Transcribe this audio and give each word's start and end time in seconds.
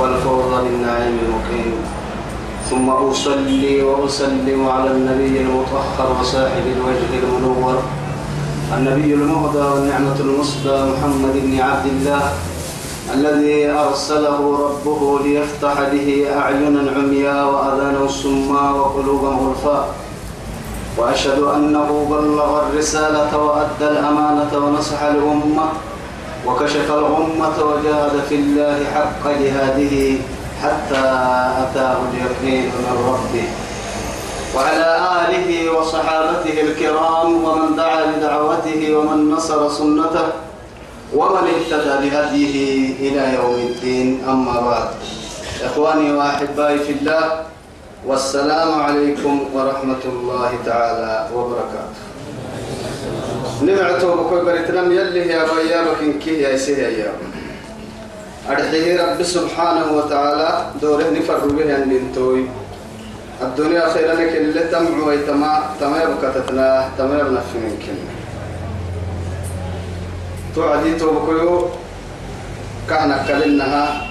والفوز 0.00 0.52
بالنعيم 0.64 1.16
المقيم. 1.24 1.74
ثم 2.70 2.90
أصلي 2.90 3.82
وأسلم 3.82 4.68
على 4.68 4.90
النبي 4.90 5.40
المطهر 5.40 6.08
وصاحب 6.20 6.64
الوجه 6.76 7.10
المنور. 7.22 7.76
النبي 8.78 9.14
المهدى 9.14 9.58
والنعمة 9.58 10.18
المصدى 10.20 10.76
محمد 10.90 11.34
بن 11.34 11.60
عبد 11.60 11.86
الله 11.86 12.22
الذي 13.14 13.70
أرسله 13.70 14.38
ربه 14.66 15.00
ليفتح 15.24 15.74
به 15.92 16.26
أعينا 16.38 16.90
عميا 16.96 17.44
وأذانا 17.44 18.08
صما 18.08 18.70
وقلوبا 18.70 19.28
غلفا 19.28 19.86
وأشهد 20.98 21.38
أنه 21.42 21.88
بلغ 22.10 22.50
الرسالة 22.66 23.30
وأدى 23.38 23.86
الأمانة 23.94 24.50
ونصح 24.54 25.02
الأمة 25.02 25.66
وكشف 26.46 26.86
الغمة 26.90 27.56
وجاهد 27.64 28.16
في 28.28 28.34
الله 28.34 28.78
حق 28.94 29.24
جهاده 29.42 29.96
حتى 30.62 31.04
أتاه 31.62 31.98
اليقين 32.08 32.64
من 32.64 32.96
ربه. 33.10 33.48
وعلى 34.56 34.90
آله 35.26 35.50
وصحابته 35.78 36.60
الكرام 36.60 37.44
ومن 37.44 37.76
دعا 37.76 38.06
لدعوته 38.06 38.96
ومن 38.96 39.30
نصر 39.30 39.68
سنته 39.68 40.26
ومن 41.14 41.44
اهتدى 41.54 41.94
بهديه 42.02 42.56
إلى 43.04 43.22
يوم 43.36 43.54
الدين. 43.54 44.24
أما 44.28 44.60
بعد 44.60 44.88
إخواني 45.64 46.12
وأحبائي 46.12 46.78
في 46.78 46.92
الله 46.92 47.24
والسلام 48.06 48.80
عليكم 48.80 49.34
ورحمة 49.54 50.02
الله 50.06 50.50
تعالى 50.64 51.28
وبركاته. 51.34 52.05
نمعتو 53.62 54.16
بكوي 54.16 54.44
بريتنام 54.44 54.92
يلي 54.92 55.28
يا 55.28 55.44
بيابك 55.44 56.00
إنكي 56.02 56.42
يا 56.42 56.56
سيها 56.56 56.88
يا. 56.88 57.12
أرحيه 58.50 59.02
رب 59.02 59.22
سبحانه 59.22 59.92
وتعالى 59.92 60.70
دوره 60.82 61.10
نفر 61.10 61.38
به 61.48 61.76
أن 61.76 61.88
ننتوي. 61.88 62.44
الدنيا 63.42 63.88
خيرا 63.88 64.14
لك 64.14 64.36
اللي 64.36 64.60
تمع 64.60 65.06
ويتما 65.06 65.64
تما 65.80 66.02
يبكتتنا 66.02 66.88
تما 66.98 67.20
يبنفي 67.20 67.58
منكن 67.58 67.96
توعدي 70.54 70.94
توبكيو 70.94 71.68
كهنا 72.88 73.24
كلنها. 73.28 74.06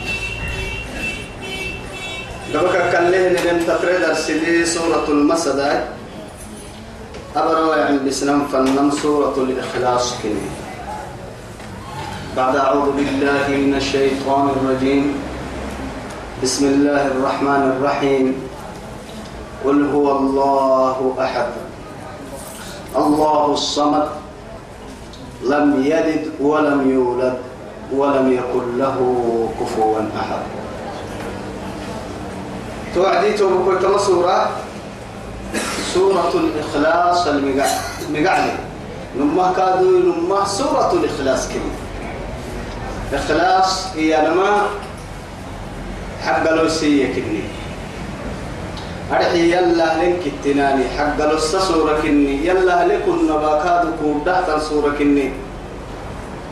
قبك 2.53 2.75
كله 2.91 3.23
نم 3.29 3.59
تفرد 3.67 4.03
السدي 4.09 4.65
سورة 4.65 5.05
المسد. 5.09 5.59
أبرا 7.35 7.75
يعني 7.75 7.99
بسنم 7.99 8.47
فنم 8.47 8.91
سورة 8.91 9.35
الإخلاص 9.37 10.13
كني 10.23 10.47
بعد 12.37 12.55
أعوذ 12.55 12.91
بالله 12.95 13.47
من 13.47 13.75
الشيطان 13.75 14.49
الرجيم. 14.55 15.19
بسم 16.43 16.65
الله 16.65 17.07
الرحمن 17.07 17.63
الرحيم. 17.75 18.25
قل 19.65 19.89
هو 19.91 20.07
الله 20.17 21.15
أحد. 21.19 21.47
الله 22.95 23.45
الصمد. 23.53 24.07
لم 25.43 25.83
يلد 25.83 26.31
ولم 26.39 26.91
يولد 26.91 27.37
ولم 27.91 28.31
يكن 28.31 28.65
له 28.79 28.97
كفوا 29.59 29.99
أحد. 30.19 30.43
توعدي 32.95 33.31
توبكو 33.33 33.79
كما 33.79 33.97
سورة 35.95 36.33
الإخلاص 36.35 37.27
المقعلي 37.27 38.55
نما 39.15 39.53
كادو 39.55 39.89
نما 40.03 40.45
سورة 40.45 40.91
الإخلاص 40.91 41.47
كلمة. 41.47 41.75
إخلاص 43.13 43.95
هي 43.95 44.11
لما 44.27 44.67
حق 46.19 46.51
لو 46.51 46.67
سيء 46.67 47.15
كني. 47.15 47.43
أرحي 49.07 49.55
يلا 49.55 50.03
لك 50.03 50.19
التناني 50.27 50.83
حق 50.97 51.15
لو 51.15 51.39
سورة 51.39 52.03
كني. 52.03 52.43
يلا 52.43 52.87
لكن 52.87 53.31
نباكاد 53.31 53.83
كودة 54.03 54.59
سورة 54.59 54.91
كني. 54.99 55.31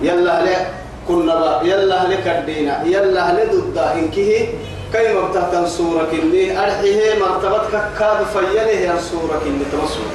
يلا 0.02 0.46
لك 0.46 0.72
كنا 1.08 1.60
يلا 1.68 2.08
لك 2.08 2.28
الدين. 2.28 2.72
يلا 2.88 3.44
لضد 3.44 3.78
إنكه 3.78 4.48
كي 4.94 5.14
مبتهتن 5.14 5.68
سورة 5.68 6.06
كني 6.12 6.59
أرحيه 6.59 7.20
مرتبتك 7.20 7.90
كاد 8.00 8.26
فيله 8.34 8.62
يا 8.62 8.96
سورة 9.02 9.42
كني 9.44 9.66
تمسوا 9.72 10.09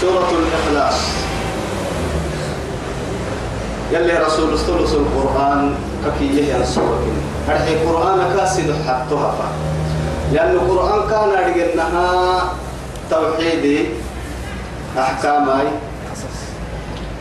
سورة 0.00 0.30
الإخلاص. 0.30 1.00
يلي 3.92 4.18
رسول 4.18 4.54
استلس 4.54 4.92
القرآن 4.92 5.74
ككيه 6.04 6.54
يا 6.54 6.64
سورة 6.64 6.98
كني 7.04 7.54
أرحي 7.54 7.72
القرآن 7.74 8.36
كاسد 8.36 8.74
حطها 8.88 9.30
فا. 9.32 9.48
لأن 10.32 10.50
القرآن 10.50 11.10
كان 11.10 11.44
أرجنها 11.44 12.52
توحيدي 13.10 13.86
أحكامي 14.98 15.70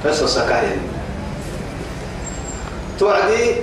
قصص 0.05 0.37
كاين. 0.37 0.79
توعدي 2.99 3.55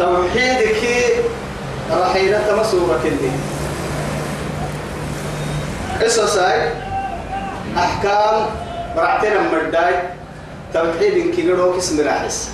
توحيدك 0.00 0.82
رحيلة 1.92 2.60
مسورة 2.60 3.00
كني 3.04 3.30
قصصاي 6.02 6.72
أحكام 7.76 8.46
برعتنا 8.96 9.40
مرداي؟ 9.52 9.94
توحيد 10.74 11.34
كيغروك 11.34 11.76
اسم 11.76 12.00
راحس. 12.00 12.48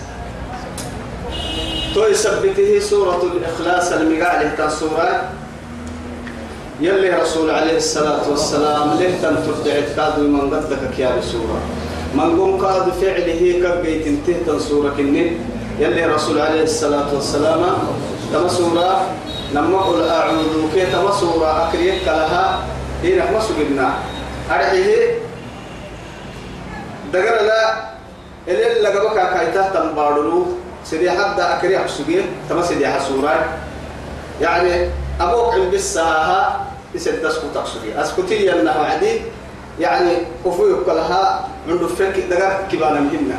تو 1.95 2.07
يثبته 2.07 2.81
سورة 2.81 3.23
الإخلاص 3.23 3.93
المقالة 3.93 4.55
تاسورة 4.59 5.31
يلي 6.81 7.11
رسول 7.11 7.51
عليه 7.51 7.77
الصلاة 7.77 8.31
والسلام 8.31 8.99
له 8.99 9.11
تم 9.23 9.37
تدعي 9.63 9.83
كادو 9.97 10.29
من 10.29 10.51
قدك 10.51 10.99
يا 10.99 11.21
سورة 11.23 11.61
من 12.15 12.39
قوم 12.39 12.61
كاد 12.61 12.91
فعله 13.01 13.43
كبيت 13.63 14.07
انتهت 14.07 14.61
سورة 14.61 14.91
كنين 14.97 15.56
يلي 15.79 16.07
رسول 16.07 16.41
عليه 16.41 16.63
الصلاة 16.63 17.15
والسلام 17.15 17.63
تما 18.33 18.49
سورة 18.49 19.07
لما 19.53 19.79
قل 19.79 20.09
أعوذ 20.09 20.73
كي 20.75 20.87
تما 20.87 21.13
سورة 21.13 21.69
أكريك 21.69 22.07
لها 22.07 22.65
هنا 23.05 23.31
ما 23.31 23.41
سجدنا. 23.41 23.95
أرحيه 24.51 25.21
دقر 27.13 27.37
لا 27.45 27.63
اللي 28.49 28.81
لقبك 28.81 29.15
كايتا 29.15 29.69
تنبارلو. 29.75 30.47
سيدي 30.85 31.11
حتى 31.11 31.43
أكريك 31.43 31.87
سجين 31.87 32.27
تما 32.49 32.63
سيدي 32.63 32.89
حسورة. 32.89 33.45
يعني 34.41 34.89
أبوك 35.21 35.55
عند 35.55 35.71
بالساها 35.71 36.67
يسد 36.95 37.25
أسكت 37.25 37.57
أسكتي 37.57 38.01
أسكتي 38.01 38.47
ينه 38.47 38.71
عدي 38.71 39.21
يعني 39.81 40.13
كفوك 40.45 40.89
لها 40.89 41.49
من 41.69 41.79
دفك 41.79 42.17
دقر 42.31 42.65
كبانا 42.73 43.01
مهمنا 43.01 43.39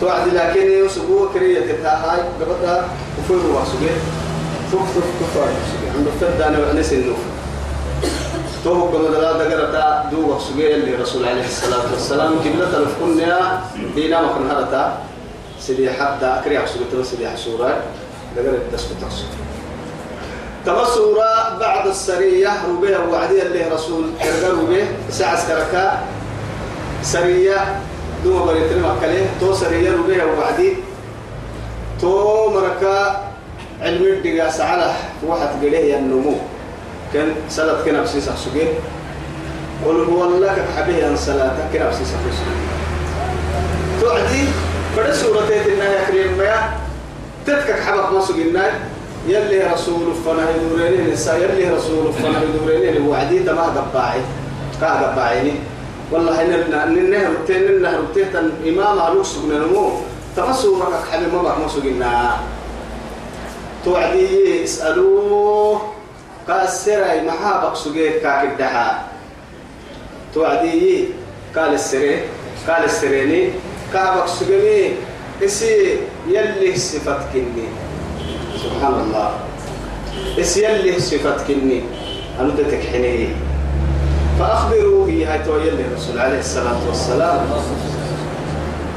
توعد 0.00 0.34
لكن 0.34 0.70
يسبوه 0.70 1.32
كريه 1.34 1.60
تتاهاي 1.60 2.20
قبضها 2.40 2.88
هو 3.30 3.64
سجى 3.64 3.90
فوق 4.72 4.82
فوق 4.82 5.04
كفار 5.20 5.48
سجى 5.48 5.90
عنده 5.98 6.10
فد 6.20 6.40
أنا 6.42 6.58
وعنس 6.58 6.92
النوف 6.92 7.16
توه 8.64 8.82
قبض 8.82 9.14
لا 9.14 9.32
دقرتا 9.32 10.08
دو 10.10 10.38
سجى 10.38 10.74
اللي 10.74 10.94
رسول 10.94 11.28
عليه 11.28 11.44
الصلاة 11.44 11.92
والسلام. 11.92 12.34
كبلة 12.44 12.78
الفكنيا 12.78 13.60
دينا 13.94 14.22
مكن 14.22 14.50
هرتا. 14.50 14.98
سيدي 15.60 15.90
حتى 15.90 16.26
أكري 16.26 16.66
سجى 16.66 16.84
تو 16.92 17.02
سيدي 17.02 17.28
حسورة. 17.28 17.76
دقرت 18.36 18.62
تسكت 18.72 18.90
تسكت 19.10 19.38
تمسورة 20.66 21.58
بعد 21.60 21.86
السرية 21.86 22.50
ربيه 22.68 22.98
وعدي 22.98 23.42
اللي 23.42 23.68
رسول 23.72 24.04
كرقر 24.22 24.54
ربيه 24.54 24.84
ساعة 25.10 25.48
كركا 25.48 25.98
سرية 27.02 27.80
دوما 28.24 28.44
بريتنا 28.46 28.94
مكاليه 28.94 29.26
تو 29.40 29.54
سرية 29.54 29.90
ربيع 29.92 30.24
وبعدي 30.24 30.72
تو 32.00 32.50
مركا 32.50 33.28
علم 33.82 34.02
الدقا 34.04 34.50
سعلا 34.50 34.90
واحد 35.26 35.48
قليه 35.62 35.96
النمو 35.96 36.34
كان 37.14 37.32
سلط 37.48 37.84
كنا 37.84 38.02
بسيسة 38.02 38.32
سجيه 38.36 38.68
قل 39.86 40.04
هو 40.04 40.24
الله 40.24 40.56
حبيه 40.76 41.08
أن 41.08 41.16
صلاتك 41.16 41.64
كنا 41.72 41.88
بسيسة 41.88 42.16
سجيه 42.30 42.68
تعدي 44.02 44.44
فده 44.96 45.14
سورة 45.14 45.48
إنها 45.66 46.02
يكريم 46.02 46.38
ما 46.38 46.70
تتكك 47.46 47.80
حبك 47.80 48.12
ما 48.12 48.20
سجنا 48.20 48.70
يلي 49.28 49.60
رسول 49.72 50.14
يدورين 50.56 51.00
النساء 51.00 51.36
يلي 51.42 51.70
رسول 51.74 52.12
فنا 52.12 52.42
يدورين 52.42 53.06
وعدي 53.06 53.38
تما 53.38 53.62
قباعي 53.62 54.20
كا 54.80 54.86
قباعيني 54.86 55.52
والله 56.12 56.42
إن 56.42 56.52
النهر 56.98 57.34
تين 57.46 57.62
النهر 57.62 58.00
تين 58.14 58.32
إمام 58.68 58.98
علوك 59.00 59.24
سجنا 59.24 59.58
نمو 59.58 59.92
تما 60.36 60.52
سورة 60.52 61.04
حبيب 61.12 61.34
ما 61.34 61.42
بقى 61.42 61.60
ما 61.60 61.68
سجنا 61.68 62.36
توعدي 63.84 64.64
اسألوه 64.64 65.80
كاسرة 66.48 67.20
محابق 67.28 67.74
سجيت 67.74 68.22
كاك 68.22 68.44
الدحا 68.52 69.04
توعدي 70.34 71.04
قال 71.56 71.74
السري 71.74 72.20
قال 72.68 72.84
السريني 72.84 73.50
كابك 73.92 74.26
سجني 74.28 74.92
اسي 75.44 75.96
يلي 76.28 76.76
صفات 76.76 77.20
كني 77.32 77.68
سبحان 78.62 78.94
الله 78.94 79.30
اسي 80.40 80.64
يلي 80.64 81.00
صفات 81.00 81.40
كني 81.48 81.82
أنا 82.40 82.52
تتكحني 82.56 83.28
فأخبروا 84.38 85.08
هي 85.08 85.24
هاي 85.24 85.40
يلي 85.66 85.82
الرسول 85.84 86.18
عليه 86.18 86.38
الصلاة 86.38 86.80
والسلام. 86.88 87.40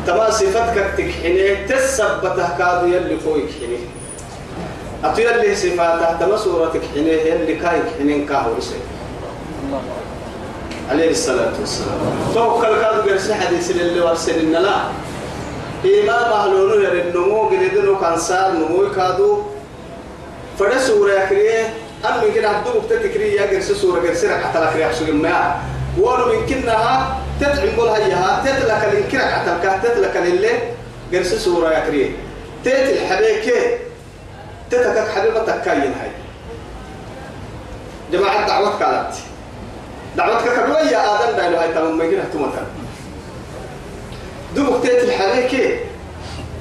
تما 0.08 0.30
صفتك 0.30 0.94
تكحني 0.98 1.56
تثبته 1.56 2.58
كادو 2.58 2.88
يلي 2.88 3.18
فوق 3.18 3.38
حني 3.38 3.80
أتو 5.04 5.22
يلي 5.22 5.56
صفاته 5.56 6.14
تما 6.20 6.38
صورتك 6.38 6.82
حني 6.94 7.12
يلي 7.12 7.56
كايك 7.56 7.84
حنين 8.00 8.26
كاهو 8.26 8.52
الله 8.52 9.82
عليه 10.90 11.12
الصلاة 11.12 11.54
والسلام. 11.60 12.00
توكل 12.36 12.82
كادو 12.82 13.10
قرس 13.10 13.32
حديث 13.32 13.72
اللي 13.72 14.02
ورسل 14.02 14.40
إن 14.40 14.52
لا. 14.52 14.78
إمام 15.86 16.32
أهلونو 16.34 16.74
يرى 16.74 17.02
النمو 17.02 17.50
قردنو 17.50 18.00
كان 18.00 18.18
سار 18.18 18.52
نمو 18.52 18.90
كادو. 18.96 19.42
فدا 20.60 20.78
سورة 20.78 21.12
يكريه 21.12 21.74
أم 22.06 22.24
من 22.28 22.34
كده 22.36 22.50
هدو 22.50 22.80
بتتكري 22.80 23.34
يا 23.36 23.46
قرس 23.56 23.72
سورة 23.72 24.00
قرس 24.00 24.24
ركعة 24.26 24.74
ريح 24.76 24.92
سوق 24.92 25.10
ما 25.10 25.56
ولو 25.98 26.26
من 26.26 26.46
كنها 26.46 27.18
تدعم 27.40 27.70
بول 27.76 27.88
هيها 27.88 28.42
تتلك 28.46 28.84
الانكرع 28.94 29.24
عتلك 29.24 29.80
تتلك 29.84 30.18
اللي 30.18 30.50
قرس 31.14 31.34
سورة 31.34 31.78
يكريه 31.78 32.10
تيت 32.64 32.90
الحبيك 32.90 33.54
تتكك 34.72 35.08
حبيبتك 35.16 35.62
كاين 35.62 35.82
هاي. 35.82 36.12
جماعة 38.12 38.48
دعوة 38.48 38.80
كانت 38.80 39.14
دعوتك 40.18 40.46
كبيرة 40.46 40.80
يا 40.80 41.24
آدم؟ 41.30 41.38
دايلو 41.38 41.58
هاي 41.58 41.74
تمام 41.74 41.98
ما 41.98 42.04
يجينا 42.04 42.24
تمتا 42.34 42.66
دوبك 44.56 44.82
تيت 44.82 45.04
الحريكة 45.04 45.80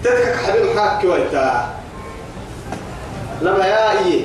تتكك 0.04 0.36
حبيب 0.46 0.78
حاك 0.78 1.02
كويتا 1.02 1.74
لما 3.42 3.66
يا 3.66 3.92
إيه؟ 3.92 4.20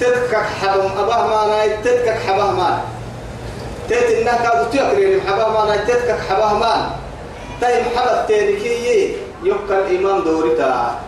تتكك 0.00 0.36
حبم 0.62 0.90
أباه 0.98 1.26
ما 1.26 1.56
ناي 1.56 1.68
تتكك 1.84 2.18
حباه 2.26 2.50
ما. 2.50 2.80
تيت 3.88 4.02
إنك 4.10 4.42
كادو 4.42 4.70
تيكرين 4.70 5.20
حباه 5.28 5.48
ما 5.52 5.68
ناي 5.68 5.78
تتكك 5.78 6.18
حباه 6.30 6.54
ما. 6.58 6.90
تايم 7.60 7.84
حبب 7.96 8.26
تيركي 8.26 9.16
يبقى 9.44 9.78
الإمام 9.90 10.24
دورتا 10.24 10.98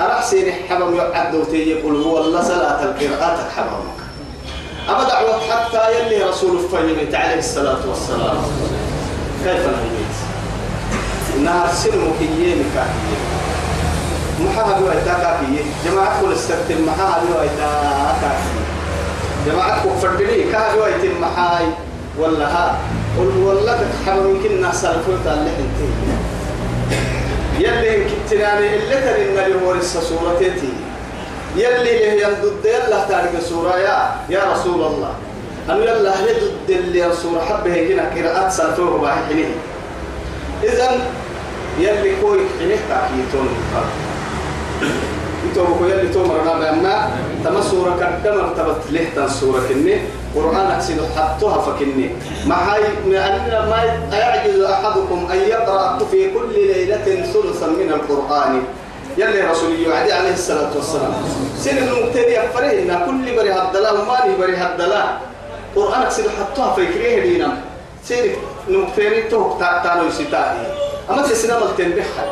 أرحسين 0.00 0.52
حبم 0.70 0.94
يعدو 0.96 1.44
تي 1.44 1.70
يقول 1.70 2.02
هو 2.02 2.18
الله 2.18 2.42
صلاة 2.42 2.82
القراءات 2.82 3.38
حبمك 3.56 3.98
أما 4.88 5.08
دعوة 5.08 5.40
حتى 5.50 5.98
يلي 6.00 6.24
رسول 6.24 6.68
فهمت 6.72 7.14
عليه 7.14 7.38
الصلاة 7.38 7.78
والسلام. 7.88 8.36
كيف 9.44 9.66
نهيت 9.66 10.14
إنها 11.36 11.72
سلم 11.74 12.12
كيين 12.18 12.64
بيوهي 14.78 14.96
كاكية 15.04 15.62
جماعة 15.86 16.20
كل 16.22 16.32
استبتل 16.32 16.84
محاها 16.86 17.20
بيوهي 17.24 17.48
كاكية 17.48 18.64
جماعة 19.46 19.84
كفردني 19.84 20.42
كاها 20.52 20.74
بيوهي 20.74 20.92
تمحاي 20.92 21.66
ولا 22.18 22.46
ها. 22.48 22.78
قل 23.18 23.42
والله 23.42 23.72
تتحمل 23.78 24.26
يمكن 24.30 24.60
ناس 24.62 24.84
الفلطة 24.84 25.32
اللي 25.34 25.50
انتي 25.50 25.88
يلي 27.58 28.04
كتناني 28.04 28.76
اللي 28.76 28.96
ترين 28.96 29.38
اللي 29.44 29.66
هو 29.66 29.80
سورتي 29.80 30.52
يلي 31.56 31.98
له 31.98 32.22
يندد 32.28 32.64
يلا 32.64 33.04
تارك 33.08 33.32
سورة 33.48 33.76
يا. 33.78 34.10
يا 34.30 34.40
رسول 34.52 34.74
الله. 34.82 35.14
أنا 35.68 35.84
يلا 35.84 36.12
يدد 36.30 36.70
اللي 36.70 37.12
سورة 37.22 37.40
حبه 37.40 37.74
هنا 37.74 38.10
قراءات 38.14 38.52
سلفوه 38.52 38.98
باحنه 39.00 39.44
إذن 40.64 41.00
يلي 41.78 42.16
كوي 42.20 42.38
حنه 42.60 42.76
تاكيتون. 42.88 43.48
انتو 45.44 45.64
بكو 45.64 45.84
يلي 45.84 46.08
تو 46.08 46.26
مرنا 46.26 46.54
بأما 46.58 47.10
تما 47.44 47.60
سورة 47.60 47.96
كدما 48.00 48.40
ارتبط 48.40 48.76
له 48.90 49.06
تن 49.16 49.28
سورة 49.28 49.60
كني؟ 49.68 49.96
قرآن 50.34 50.66
أكسد 50.70 51.00
حطها 51.16 51.58
فكني. 51.62 52.10
ما 52.46 52.56
هاي 52.72 52.82
ما 54.10 54.16
يعجز 54.18 54.60
أحدكم 54.60 55.28
أن 55.32 55.38
يقرأ 55.38 55.98
في 56.10 56.30
كل 56.34 56.52
ليلة 56.52 57.06
ثلثا 57.32 57.66
من 57.66 57.92
القرآن. 57.92 58.62
يلي 59.18 59.40
رسولي 59.40 59.86
وعدي 59.86 60.12
عليه 60.12 60.34
الصلاة 60.34 60.72
والسلام. 60.74 61.12
سن 61.58 61.78
المبتدي 61.78 62.34
يفرهن 62.34 62.90
كل 63.06 63.36
بري 63.36 63.52
هدلا 63.52 63.90
وما 63.92 64.18
لي 64.26 64.34
بري 64.40 64.56
هدلا 64.56 65.02
قرآن 65.76 66.02
أكسد 66.02 66.26
حطها 66.28 66.74
في 66.74 66.86
كريه 66.86 67.22
دينا 67.22 67.48
سن 68.04 68.14
المبتدي 68.68 69.22
توك 69.22 69.60
تانو 69.60 70.08
يسيتاهي 70.08 70.66
أما 71.10 71.22
تسنا 71.22 71.58
بحر 71.78 72.26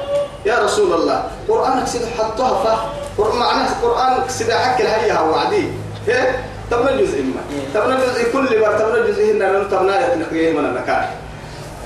يا 0.47 0.59
رسول 0.65 0.93
الله 0.93 1.25
قرآن 1.49 1.79
أكسد 1.79 2.09
حطها 2.19 2.85
ف 3.19 3.35
معناه 3.35 3.69
قرآن 3.83 4.13
أكسد 4.13 4.51
حكي 4.51 4.83
هيها 4.83 5.21
وعدي. 5.21 5.69
إيه؟ 6.09 6.45
تبنا 6.71 6.97
جزء 6.97 7.23
ما 7.23 7.43
تبنا 7.75 7.97
جزء 8.01 8.33
كل 8.33 8.61
بر 8.61 8.79
تبنا 8.79 9.07
جزء 9.07 9.33
هنا 9.33 9.65
تبنا 9.71 10.13
يتنقيه 10.13 10.53
من 10.53 10.65
النكار 10.65 11.09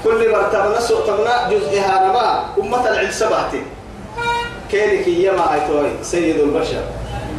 كل 0.05 0.33
بر 0.33 0.43
تبنا 0.53 0.81
سوء 0.81 1.07
تبنا 1.07 1.51
جزء 1.51 1.81
هذا 1.81 2.13
ما 2.13 2.45
أمة 2.59 2.89
العلم 2.89 3.11
سبعتين 3.11 3.67
كينك 4.71 5.09
يما 5.09 5.55
أيتوي 5.55 5.91
سيد 6.03 6.39
البشر. 6.41 6.83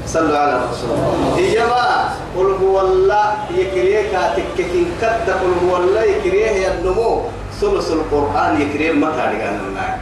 صلوا 0.08 0.38
على 0.38 0.62
رسول 0.72 0.90
الله 0.90 1.40
يما 1.40 2.10
قل 2.38 2.56
هو 2.64 2.80
الله 2.82 3.34
يكريه 3.58 4.12
كاتككين 4.12 4.92
كد 5.02 5.30
قل 5.30 5.54
هو 5.68 5.78
الله 5.78 6.02
يكريه 6.04 6.52
ينمو 6.68 7.22
ثلث 7.62 7.92
القرآن 7.92 8.62
يكريه 8.62 8.92
ما 8.92 9.10
تاريخ 9.18 9.42
النار 9.42 9.98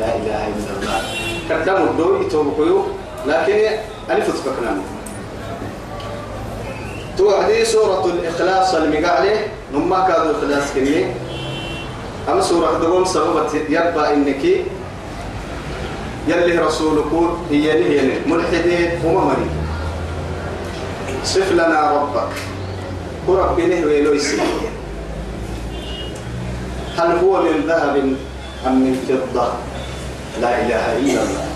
لا 0.00 0.16
إله 0.16 0.40
إلا 0.48 0.70
الله. 0.76 1.00
كدام 1.48 1.82
الدو 1.88 2.20
يتوبكيو 2.22 2.82
لكن 3.26 3.58
ألف 4.10 4.26
تفكنا 4.28 4.76
توعدي 7.18 7.64
سورة 7.64 8.04
الإخلاص 8.04 8.74
المقالة 8.74 9.36
نما 9.74 10.00
كادوا 10.08 10.30
الإخلاص 10.30 10.70
كني. 10.74 11.06
أما 12.28 12.40
سورة 12.40 12.78
دقوم 12.78 13.04
سببت 13.04 13.54
يبقى 13.68 14.14
إنك 14.14 14.44
يلي 16.28 16.58
رسولك 16.58 17.12
هي 17.50 17.72
هي 17.72 18.20
ملحدين 18.26 19.00
وما 19.04 19.24
مريض. 19.24 19.52
صف 21.24 21.52
لنا 21.52 21.80
ربك. 21.90 22.32
ورب 23.26 23.60
نهوي 23.60 24.00
ليس 24.02 24.36
هل 26.98 27.18
هو 27.24 27.42
من 27.42 27.62
ذهب 27.66 27.96
أم 28.66 28.74
من 28.74 28.94
فضة. 29.08 29.48
لا 30.40 30.62
إله 30.62 30.96
إلا 30.98 31.22
الله. 31.22 31.46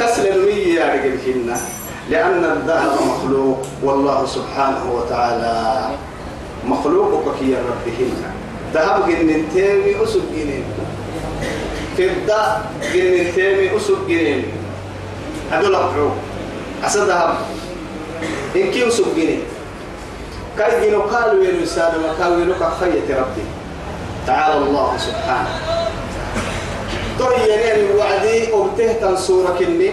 كسل 0.00 0.26
المية 0.26 0.80
يا 0.80 0.94
رجل 0.94 1.54
لأن 2.10 2.44
الذهب 2.44 2.98
مخلوق 3.06 3.58
والله 3.82 4.26
سبحانه 4.26 4.92
وتعالى 4.92 5.90
مخلوقك 6.66 7.42
يا 7.42 7.58
ربهن 7.58 8.12
ذهب 8.74 9.08
جنتين 9.08 10.02
أسد 10.02 10.22
جنين 10.34 10.64
فضة 11.98 12.42
جنين 12.94 13.34
تيمي 13.34 13.76
أسد 13.76 14.06
جنين 14.08 14.44
هذول 15.50 15.74
أبعو 15.74 16.10
أسد 16.84 17.00
ذهب. 17.00 17.34
إن 18.56 18.70
كي 18.70 18.88
أسد 18.88 19.14
جنين 19.16 19.42
كاي 20.58 20.90
جنو 20.90 21.02
قالوا 21.02 21.44
يا 21.44 21.62
رسالة 21.62 22.14
كانوا 22.18 22.40
ينوك 22.40 22.62
خية 22.80 23.08
ربي. 23.14 23.61
تعالى 24.26 24.56
الله 24.64 24.96
سبحانه. 24.98 25.54
طيب 27.18 27.48
يعني 27.48 27.82
وعدي 27.94 28.54
أبته 28.54 29.16
سورة 29.16 29.56
كني. 29.58 29.88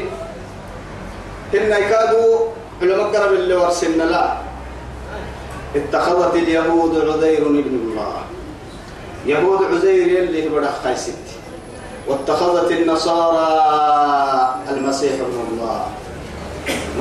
إن 1.53 1.71
يكادوا 1.71 2.38
علماء 2.81 3.07
قرب 3.13 3.33
اللي 3.33 3.55
ورسلنا 3.55 4.03
لا. 4.03 4.38
اتخذت 5.75 6.36
اليهود 6.36 7.09
عزير 7.09 7.41
ابن 7.41 7.75
الله. 7.89 8.13
يهود 9.25 9.59
عزير 9.74 10.24
اللي 10.24 10.50
بدا 10.50 10.71
خيست 10.83 11.17
واتخذت 12.07 12.71
النصارى 12.71 13.50
المسيح 14.69 15.13
ابن 15.13 15.39
الله. 15.51 15.86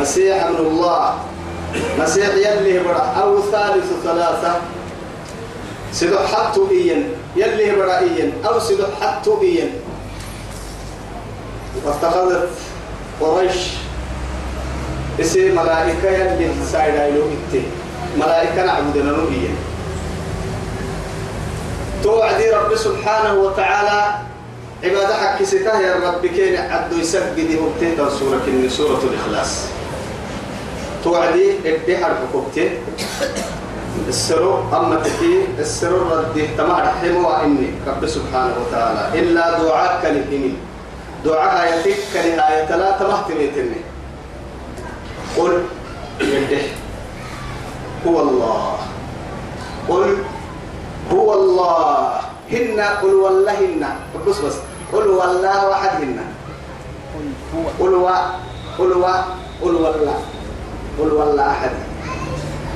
مسيح 0.00 0.44
ابن 0.44 0.66
الله. 0.66 1.14
مسيح 1.98 2.28
يلي 2.34 2.78
بدا 2.78 3.02
أو 3.22 3.40
ثالث 3.40 3.86
ثلاثة. 4.04 4.60
سدح 5.92 6.34
حتى 6.34 6.60
إيا 6.70 7.08
يلي 7.36 7.70
بدا 7.70 7.98
إيا 7.98 8.32
أو 8.46 8.60
سدح 8.60 8.86
حتى 9.00 9.30
إيا 9.42 9.70
فاتخذت 11.84 12.48
قريش 13.20 13.56
اسم 15.20 15.56
ملائكة 15.56 16.08
يلي 16.10 16.50
سايدا 16.72 17.06
يلو 17.08 17.22
إتي 17.22 17.62
ملائكة 18.18 18.64
نعبدنا 18.66 19.12
نبيا 19.12 19.50
توعدي 22.02 22.50
رب 22.50 22.76
سبحانه 22.76 23.34
وتعالى 23.34 24.14
عبادة 24.84 25.14
حق 25.14 25.42
سته 25.42 25.80
يا 25.80 25.94
رب 25.94 26.26
كين 26.26 26.56
عدو 26.56 26.96
يسجد 26.96 27.58
وبتهدى 27.58 28.10
سورة 28.18 28.68
سورة 28.68 29.00
الإخلاص. 29.02 29.64
توعدي 31.04 31.52
ادي 31.66 31.98
حرف 31.98 32.16
كوبتي 32.32 32.70
السرو 34.08 34.72
أما 34.72 34.96
تكي 35.04 35.46
السرو 35.58 36.00
ردي 36.08 36.46
تمام 36.56 36.80
رحمه 36.80 37.44
إني 37.44 37.70
رب 37.86 38.06
سبحانه 38.06 38.54
وتعالى. 38.56 39.20
إلا 39.20 39.58
دعاء 39.62 40.00
كلمه 40.02 40.52
دعاء 41.24 41.78
يتك 41.78 41.98
كنهاية 42.14 42.76
لا 42.76 42.90
تمهتميتني 42.96 43.80
قل 45.36 45.62
يده. 46.20 46.64
هو 48.06 48.16
الله. 48.20 48.76
قل 49.88 50.16
هو 51.12 51.28
الله. 51.34 52.20
هن 52.52 52.80
قل 52.80 53.14
والله 53.14 53.58
هن. 53.60 53.84
بس 54.26 54.38
بس. 54.40 54.56
قل 54.92 55.06
والله 55.08 55.68
واحد 55.68 55.90
هن. 56.00 56.18
قل 57.80 57.94
و 57.94 58.08
قل 58.78 58.92
و 58.92 59.06
قل 59.62 59.74
والله. 59.74 60.18
قل 60.98 61.12
والله 61.12 61.50
أحد. 61.50 61.70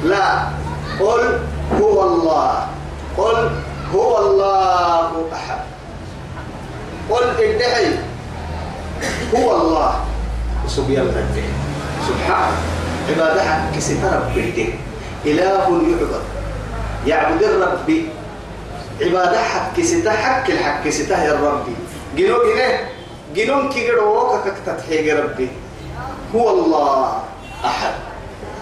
لا. 0.04 0.62
قل 1.02 1.38
هو 1.82 2.02
الله. 2.02 2.66
قل 3.18 3.50
هو 3.94 4.18
الله 4.18 5.11
أحد. 5.35 5.61
قل 7.11 7.25
ادعي. 7.42 7.99
هو 9.35 9.49
الله. 9.56 9.92
سبحان 10.71 11.02
الله 11.02 11.42
سبحان. 12.06 12.52
عبادة 13.11 13.42
كسي 13.75 13.99
رب 13.99 14.37
إله 15.26 15.66
يعبد. 15.66 16.12
يعبد 17.06 17.42
الرب. 17.42 17.88
عبادة 19.02 19.42
حق 19.42 19.66
كسيتا 19.76 20.12
حق 20.12 20.47
الحق. 20.47 20.85
كسيتا 20.87 21.25
يا 21.25 21.35
ربي 21.35 21.75
جنو 22.16 22.38
جنة؟ 22.47 22.71
جنون 23.35 23.68
كي 23.75 23.90
جروك 23.90 24.47
كتتحيق 24.47 25.18
ربي. 25.18 25.49
هو 26.35 26.47
الله. 26.50 27.23
أحد. 27.64 27.94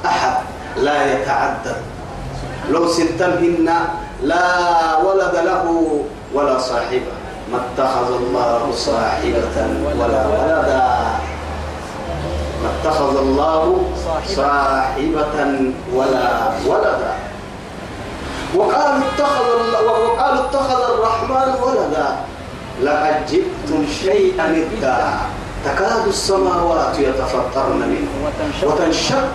أحد. 0.06 0.36
لا 0.76 0.96
يتعدد. 1.12 1.99
لو 2.70 2.88
سنتمهن 2.88 3.68
لا 4.22 4.46
ولد 5.02 5.34
له 5.34 5.64
ولا 6.34 6.58
صاحبة 6.58 7.12
ما 7.52 7.58
اتخذ 7.58 8.08
الله 8.14 8.62
صاحبة 8.72 9.56
ولا 9.98 10.20
ولدا. 10.26 10.86
ما 12.62 12.68
اتخذ 12.76 13.16
الله 13.18 13.64
صاحبة 14.26 15.36
ولا 15.94 16.28
ولدا. 16.66 17.12
وقالوا 18.56 19.02
اتخذ 19.10 19.46
وقالوا 19.86 20.42
اتخذ 20.44 20.80
الرحمن 20.94 21.48
ولدا. 21.62 22.08
لقد 22.82 23.16
جئتم 23.30 23.80
شيئا 24.02 24.46
إدا 24.46 24.98
تكاد 25.64 26.06
السماوات 26.06 26.98
يتفطرن 26.98 27.82
منه. 27.92 28.12
وتنشق. 28.62 29.28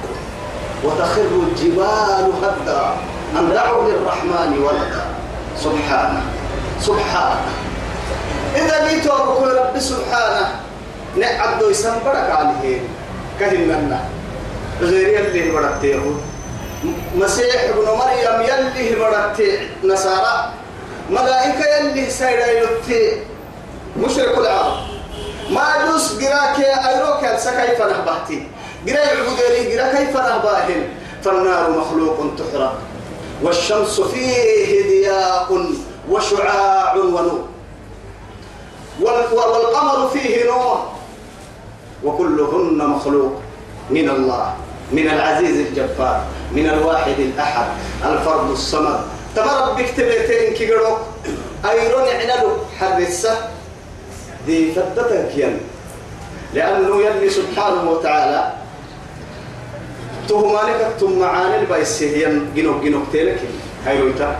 وتخر 0.83 1.31
الجبال 1.47 2.31
هدا. 2.41 2.83
أن 3.33 3.49
دعوا 3.53 3.91
للرحمن 3.91 4.51
ولدا؟ 4.59 5.05
سبحانه. 5.57 6.21
سبحانه. 6.81 7.51
إذا 8.55 8.87
جيت 8.87 9.07
أقول 9.07 9.57
رب 9.57 9.79
سبحانه 9.79 10.47
نعبد 11.17 11.61
يسنبرك 11.71 12.29
عليه 12.31 12.79
كهننا 13.39 13.99
غير 14.81 15.19
اللي 15.19 15.51
برتيه 15.51 15.99
مسيح 17.15 17.63
ابن 17.63 17.87
مريم 17.99 18.37
يلي 18.41 18.95
مرتي 18.99 19.69
نصارى. 19.83 20.51
ملائكة 21.09 21.65
يلي 21.65 22.09
سيدا 22.09 22.51
يلتي 22.51 23.23
مشرك 23.97 24.37
العرب. 24.37 24.77
ما 25.49 25.85
دوس 25.87 26.19
قراك 26.19 26.59
أيروك 26.59 27.21
كيف 27.21 27.79
نهبهتي. 27.81 28.47
قرا 28.87 29.03
العبوديري 29.03 29.77
قرا 29.77 29.87
كيف 29.93 30.13
نهباهن. 30.17 30.81
فالنار 31.23 31.71
مخلوق 31.71 32.17
تحرق. 32.37 32.75
والشمس 33.43 34.01
فيه 34.01 34.83
ضياء 34.83 35.65
وشعاع 36.09 36.95
ونور. 36.95 37.47
والقمر 39.01 40.09
فيه 40.13 40.45
نور. 40.45 40.91
وكلهن 42.03 42.77
مخلوق 42.77 43.33
من 43.89 44.09
الله 44.09 44.53
من 44.91 45.07
العزيز 45.09 45.67
الجبار 45.67 46.21
من 46.51 46.69
الواحد 46.69 47.19
الأحد 47.19 47.67
الفرد 48.05 48.49
الصمد. 48.49 48.99
تمرد 49.35 49.75
بكتبتين 49.75 50.53
كيرو 50.53 50.97
أيرون 51.65 52.07
عنلو 52.07 52.49
حرسة. 52.79 53.49
دي 54.45 54.71
فدتك 54.71 55.37
ين 55.37 55.59
لأنه 56.53 57.01
يلي 57.01 57.29
سبحانه 57.29 57.89
وتعالى 57.91 58.53
تهمانك 60.29 60.99
تم 60.99 61.19
معاني 61.19 61.55
البايسيهين 61.59 62.51
جنوك 62.55 62.83
جنوك 62.83 63.03
تيلك. 63.11 63.39
هاي 63.85 63.99
رويتا 63.99 64.39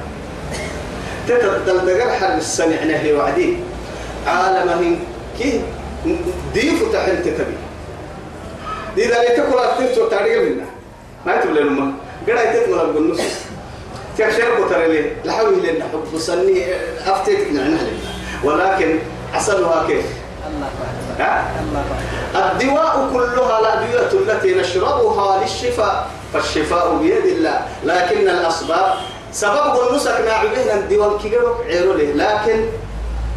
تتدل 1.28 1.86
دقر 1.86 2.10
حرب 2.10 2.38
السنة 2.38 2.78
عنه 2.82 3.18
وعدي. 3.18 3.58
عالمهم 4.28 5.00
كي 5.40 5.62
ديفو 6.54 6.86
تحل 6.92 7.24
تتبي. 7.24 7.58
دي 8.96 9.04
ذلك 9.04 9.36
كل 9.36 9.58
أكتر 9.58 10.08
تعريق 10.12 10.42
منا 10.42 10.66
ما 11.26 11.36
يتبلي 11.36 11.60
لما 11.60 11.94
قد 12.28 12.30
أيتت 12.30 12.70
ولا 12.70 12.84
بقول 12.84 13.12
نص 13.12 13.22
تكشير 14.18 14.62
بطر 14.62 14.86
لي. 14.86 15.12
لحوي 15.26 15.56
لنا 15.56 15.86
حب 15.86 16.18
صني 16.18 16.66
أفتيتك 17.06 17.52
نعنها 17.52 17.88
ولكن 18.44 19.00
حصلها 19.34 19.88
كيف؟ 19.88 20.06
الدواء 22.36 23.10
كلها 23.14 23.60
الأدوية 23.60 24.12
التي 24.12 24.56
نشربها 24.56 25.44
للشفاء 25.44 26.08
فالشفاء 26.34 26.96
بيد 26.98 27.26
الله. 27.26 27.62
لكن 27.84 28.30
الأسباب 28.30 28.94
سبب 29.32 29.74
النسك 29.90 30.16
ناعبين 30.26 30.70
الدواء 30.74 31.18
كيرو 31.18 31.56
عيرو 31.68 31.94
لي 31.94 32.14
لكن 32.14 32.66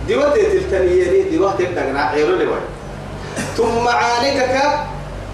دواء 0.09 0.31
تلتنيني 0.31 1.37
دواء 1.37 1.55
تبدأ 1.59 1.99
عيرو 1.99 2.37
لي 2.37 2.47
ثم 3.57 3.89
عانيكك 3.89 4.57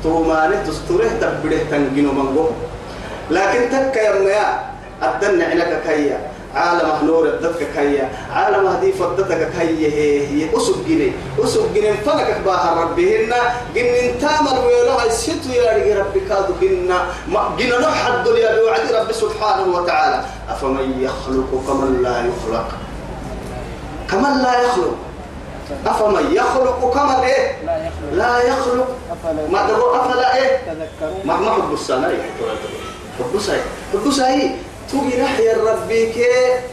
توماني 0.02 0.56
تستوره 0.66 1.08
تبده 1.20 1.58
تنجينو 1.70 2.12
منغو 2.12 2.50
لكن 3.30 3.60
تك 3.72 3.96
يا 3.96 4.60
الدن 5.02 5.42
عنك 5.42 5.82
كيا. 5.86 6.33
عالم 6.54 7.06
نور 7.06 7.26
الدتك 7.26 7.66
كيا 7.74 8.08
عالم 8.32 8.66
هدي 8.66 8.92
فدتك 8.92 9.50
كيا 9.52 9.88
هي 9.88 10.26
هي. 10.26 10.56
أسب 10.56 10.84
جني 10.88 11.12
أسب 11.44 11.74
جني. 11.74 11.92
فلك 11.92 12.40
باها 12.44 12.82
ربهن 12.82 13.32
جن 13.74 14.18
تامل 14.20 14.58
ويلو 14.66 14.92
هاي 14.92 15.10
ستو 15.10 15.50
يا 15.52 15.98
ربي 15.98 16.20
كادو 16.20 16.54
جن. 16.60 16.88
ما 17.28 17.50
جن 17.58 17.80
نحد 17.80 18.26
يا 18.26 18.60
بوعد 18.60 18.92
رب 18.92 19.12
سبحانه 19.12 19.76
وتعالى. 19.76 20.24
أفمن 20.48 21.02
يخلق 21.02 21.50
كمن 21.66 22.02
لا 22.02 22.18
يخلق؟ 22.20 22.68
كمن 24.10 24.42
لا 24.42 24.62
يخلق؟ 24.62 24.96
أفمن 25.86 26.34
يخلق 26.34 26.94
كما 26.94 27.24
إيه؟ 27.24 27.58
لا 28.12 28.42
يخلق. 28.42 28.88
ما 29.50 29.66
تقول 29.68 30.00
أفلا 30.00 30.36
إيه؟ 30.36 30.60
ما 31.24 31.36
ما 31.36 31.50
حب 31.50 31.72
السنة 31.72 32.08
حب 33.18 33.34
السنة 33.34 33.60
حب 33.92 34.06
السنة 34.06 34.56
توجي 34.92 35.16
نحيا 35.22 35.56
ربي 35.68 36.12
كي 36.12 36.26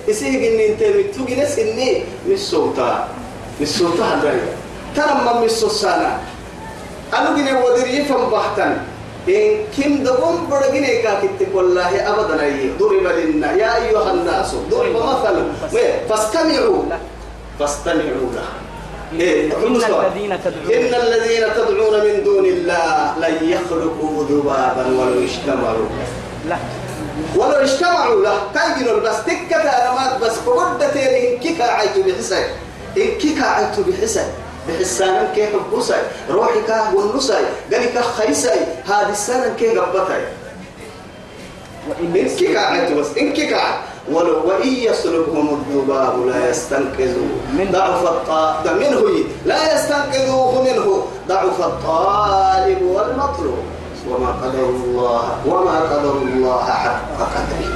يسيق 0.07 0.41
إن 0.51 0.59
أنت 0.71 0.81
توجي 1.15 1.35
ناس 1.35 1.59
إني 1.59 2.03
من 2.25 2.33
الصوتا 2.33 3.07
من 3.59 3.65
الصوتا 3.65 4.03
هذا 4.03 4.31
ترى 4.95 5.13
ما 5.25 5.39
من 5.39 5.45
الصوتنا 5.45 6.19
أنا 7.13 7.35
جينا 7.35 7.63
ودري 7.63 8.05
فم 8.05 8.29
بحتن 8.29 8.77
إن 9.29 9.69
كم 9.77 10.03
دقوم 10.03 10.47
برجينا 10.49 10.87
كاكت 10.87 11.39
والله 11.53 11.91
أبدا 12.09 12.43
أيه 12.43 12.73
ضرب 12.79 13.05
لنا. 13.05 13.51
يا 13.53 13.77
أيها 13.77 14.11
الناس 14.11 14.55
ضرب 14.71 14.95
مثل. 14.95 15.35
فاستمعوا. 16.09 16.83
فاستمعوا 17.59 18.29
له 18.35 18.47
إيه 19.19 19.53
إن 19.53 19.75
الذين 19.75 20.33
تدعون. 20.43 20.73
إن 20.73 20.93
الذين 21.03 21.43
تدعون 21.55 21.95
من 22.05 22.23
دون 22.23 22.45
الله 22.45 23.13
لن 23.23 23.35
يخلقوا 23.49 24.23
ذبابا 24.29 24.85
ولو 24.97 25.23
اجتمعوا. 25.23 25.89
لا. 26.49 26.57
ولو 27.35 27.51
اجتمعوا 27.51 28.21
له 28.23 28.41
كايجنوا 28.53 28.99
بس 28.99 29.15
تكة 29.25 29.57
أرمات 29.57 30.21
بس 30.21 30.39
بقدة 30.47 30.87
إن 30.87 31.37
كيكا 31.39 31.63
عيتو 31.63 32.01
بحسن. 32.03 32.43
إن 32.97 33.11
كيكا 33.21 33.45
عيتو 33.45 33.81
بحسن 33.83 34.27
بحسان 34.67 35.27
كي 35.35 35.47
حبوساي 35.47 36.01
روحك 36.29 36.69
والنساي 36.93 37.43
قالك 37.73 38.01
خيساي 38.17 38.59
هذه 38.85 39.09
السنة 39.09 39.53
كي 39.59 39.77
قبطاي 39.77 40.23
إن 41.99 42.29
كيكا 42.37 42.59
عيتو 42.59 42.99
بس. 42.99 43.07
إن 43.17 43.33
كيكا 43.33 43.61
ولو 44.11 44.47
وإن 44.47 44.67
يسلبهم 44.67 45.47
الذباب 45.61 46.27
لا 46.27 46.49
يستنقذوا. 46.49 47.27
ضعف 47.71 48.03
الطاقة 48.03 48.73
منه 48.73 49.25
لا 49.45 49.73
يستنقذوه 49.75 50.61
منه. 50.61 51.07
ضعف 51.27 51.61
الطالب 51.61 52.81
والمطلوب. 52.81 53.63
وما 54.09 54.31
قدر 54.43 54.65
الله 54.65 55.23
وما 55.45 55.79
قدر 55.79 56.11
الله 56.11 56.65
حق 56.65 57.19
قدره. 57.19 57.71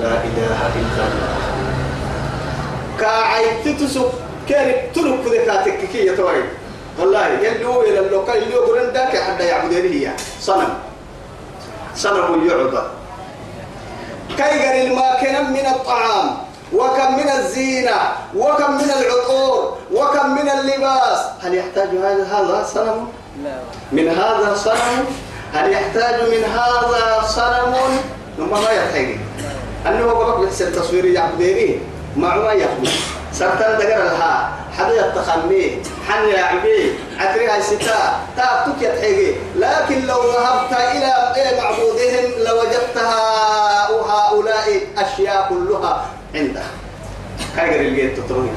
لا 0.00 0.12
إله 0.24 0.60
إلا 0.80 1.02
الله. 1.08 1.36
كاعي 3.00 3.44
تتسو 3.64 4.04
كارب 4.48 4.92
تلوك 4.94 5.24
ذكاتك 5.26 5.80
كي 5.92 6.06
يتوعي. 6.06 6.44
والله 6.98 7.26
يلو 7.26 7.82
إلى 7.82 7.98
اللوكا 7.98 8.34
يلو 8.34 8.58
قرن 8.66 8.92
داك 8.92 9.16
حتى 9.16 9.44
يعبدين 9.44 9.86
هي. 9.92 10.06
صنم. 10.40 10.72
صنم 11.94 12.48
يعبد. 12.48 12.76
كي 14.36 14.42
قال 14.42 14.94
ما 14.96 15.50
من 15.50 15.66
الطعام 15.66 16.26
وكم 16.72 17.10
من 17.16 17.28
الزينة 17.28 17.98
وكم 18.36 18.70
من 18.72 18.90
العطور 18.90 19.76
وكم 19.92 20.26
من 20.30 20.48
اللباس. 20.50 21.20
هل 21.42 21.54
يحتاج 21.54 21.88
هذا 21.88 22.24
هذا 22.24 22.66
صنم؟ 22.74 23.19
من 23.92 24.08
هذا 24.08 24.54
صنم؟ 24.54 25.04
هل 25.54 25.72
يحتاج 25.72 26.14
من 26.22 26.44
هذا 26.44 27.22
صنم؟ 27.26 27.74
ثم 28.36 28.50
ما 28.50 28.70
يحتاج. 28.70 29.16
أنه 29.86 30.10
قبل 30.10 30.44
يحسن 30.44 30.72
تصوير 30.72 31.04
يعبديني 31.04 31.78
مع 32.16 32.36
ما 32.36 32.52
يقول 32.52 32.88
سرطان 33.32 33.78
دقر 33.78 34.04
لها 34.04 34.52
حدا 34.78 35.06
يتخمي. 35.06 35.82
حن 36.08 36.28
يعبي. 36.28 36.94
عتريها 37.18 37.60
ستا. 37.60 38.20
تاكتك 38.36 38.82
يتحيقي 38.82 39.34
لكن 39.56 40.06
لو 40.06 40.20
ذهبت 40.32 40.72
إلى 40.72 41.56
معبودهم 41.62 42.30
لوجدتها 42.38 43.20
هؤلاء 43.90 44.80
أشياء 44.98 45.46
كلها 45.48 46.06
عنده 46.34 46.62
كايجر 47.56 47.80
الجيت 47.80 48.18
تطروني. 48.18 48.50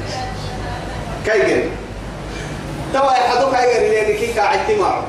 كايجر 1.25 1.69
توا 2.93 3.11
يحدو 3.11 3.51
كايجر 3.51 4.01
اللي 4.01 4.13
كي 4.13 4.33
كاعتي 4.33 4.77
معه 4.77 5.03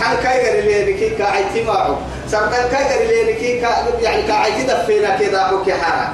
حن 0.00 0.22
كايجر 0.22 0.58
اللي 0.58 0.92
كي 0.94 1.10
كاعتي 1.10 1.64
معه 1.64 1.98
سرطان 2.28 2.68
كايجر 2.72 3.20
اللي 3.20 3.32
كي 3.32 3.60
كا 3.60 3.68
يعني 4.02 4.22
كاعتي 4.22 4.62
دفينا 4.62 5.16
كذا 5.16 5.44
حكي 5.44 5.72
حرام 5.72 6.12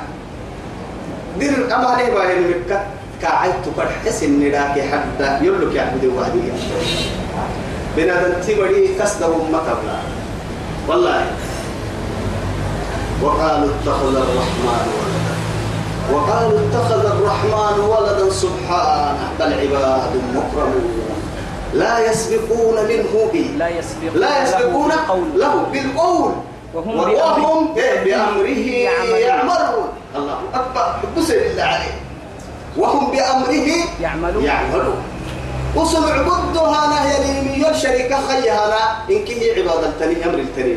دير 1.39 1.75
أما 1.75 1.87
عليه 1.87 2.15
باهر 2.15 2.41
مكة 2.41 2.81
كاعد 3.23 3.53
تقر 3.65 3.89
حسن 4.07 4.41
نداك 4.41 4.81
حتى 4.93 5.45
يلوك 5.45 5.75
يعبد 5.75 6.05
وادي. 6.05 6.41
بنا 7.97 8.29
دنتي 8.29 8.55
بدي 8.55 8.95
كسده 9.01 9.27
أمة 9.27 9.59
قبلا 9.59 9.99
والله. 10.89 11.27
وقالوا 13.23 13.69
اتخذ 13.75 14.17
الرحمن 14.17 14.87
ولدا. 14.97 15.35
وقالوا 16.13 16.61
اتخذ 16.61 17.07
الرحمن 17.07 17.81
ولدا 17.81 18.31
سبحانه. 18.31 19.29
بل 19.41 19.53
عباد 19.53 20.13
مكرمون. 20.35 21.16
لا 21.83 22.11
يسبقون 22.11 22.77
منه 22.91 23.31
به 23.33 23.47
لا 23.59 23.69
يسبقون 23.69 24.21
لا 24.21 24.43
يسبقون 24.43 24.93
له 25.35 25.55
بالقول. 25.73 26.33
وهم, 26.75 26.99
وهم 26.99 27.75
بأمره. 27.75 28.69
يعملون. 29.29 29.89
الله 30.17 30.39
أكبر. 30.55 30.87
بس 31.17 31.31
الله 31.31 31.63
عليه 31.63 31.97
وهم 32.77 33.11
بأمره 33.13 33.69
يعملون. 34.01 34.45
يعملون. 34.45 35.03
وصل 35.77 36.05
عبدها 36.11 36.81
نهي 36.93 37.13
اليمين 37.21 37.75
شركة 37.75 38.17
خيها 38.29 39.05
إن 39.11 39.25
كي 39.25 39.61
عبادة 39.61 39.89
التاني 39.89 40.25
أمر 40.25 40.39
التاني 40.39 40.77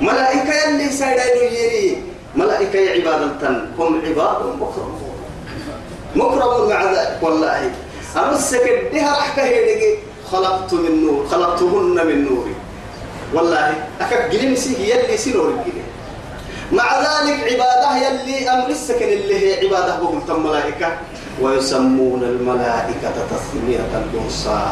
ملائكة 0.00 0.54
يلي 0.68 0.88
سيدين 0.90 1.52
يري 1.60 2.02
ملائكة 2.36 2.80
عبادة 2.90 3.50
هم 3.78 3.92
عباد 4.06 4.40
مكرمون. 4.60 5.14
مكرمون 6.16 6.68
مع 6.70 6.80
ذلك. 6.92 7.18
والله. 7.22 7.70
أمسك 8.16 8.62
الدها 8.62 9.12
أحكى 9.20 9.40
هيدي 9.40 9.98
خلقت 10.32 10.72
من 10.72 11.06
نور 11.06 11.26
خلقتهن 11.30 12.06
من 12.06 12.24
نوري 12.24 12.54
والله 13.34 13.74
أكاك 14.00 14.30
جلين 14.30 14.56
سيه 14.56 14.94
يلي 14.94 15.16
سنور 15.16 15.48
الجلين 15.48 15.84
مع 16.72 16.98
ذلك 16.98 17.52
عبادة 17.52 17.96
يلي 17.96 18.50
أمر 18.50 18.68
السكن 18.68 19.08
اللي 19.08 19.36
هي 19.46 19.66
عبادة 19.66 20.00
بقول 20.00 20.20
تم 20.28 20.46
ملائكة. 20.46 20.88
ويسمون 21.42 22.22
الملائكة 22.22 23.14
تسمية 23.30 23.78
الأنصى 23.90 24.62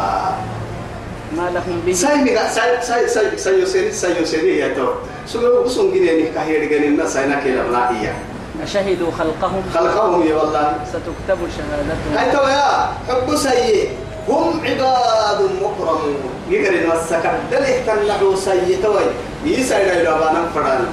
ما 1.37 1.51
لهم 1.51 1.83
به. 1.87 1.93
ساي 1.93 2.17
ميغا 2.17 2.49
ساي 2.49 2.83
ساي 2.83 3.09
ساي 3.09 3.39
ساي 3.39 3.61
يوسيري 3.61 3.93
ساي 3.93 4.17
يوسيري 4.19 4.59
يا 4.59 4.75
تو. 4.75 4.89
سو 5.27 5.63
بسون 5.65 5.93
جيني 5.93 6.31
كهير 6.31 6.65
جيني 6.65 6.87
الناس 6.87 7.17
هنا 7.17 7.41
كلا 7.41 7.63
بلاقيا 7.63 8.15
أشهدوا 8.63 9.11
خلقهم. 9.19 9.63
خلقهم 9.75 10.27
يا 10.27 10.35
والله. 10.35 10.75
ستكتب 10.89 11.39
شهادتهم. 11.57 12.17
هاي 12.17 12.31
تو 12.33 12.47
يا 12.49 12.93
حب 13.09 13.37
سيء 13.37 13.91
هم 14.29 14.61
عباد 14.65 15.41
مكرمون. 15.63 16.33
يقري 16.51 16.87
نسك 16.87 17.31
دلك 17.51 17.83
تنحو 17.87 18.37
سيء 18.37 18.79
توي 18.83 19.05
يسعد 19.45 19.89
إلى 19.89 20.05
بانا 20.05 20.49
فران. 20.55 20.87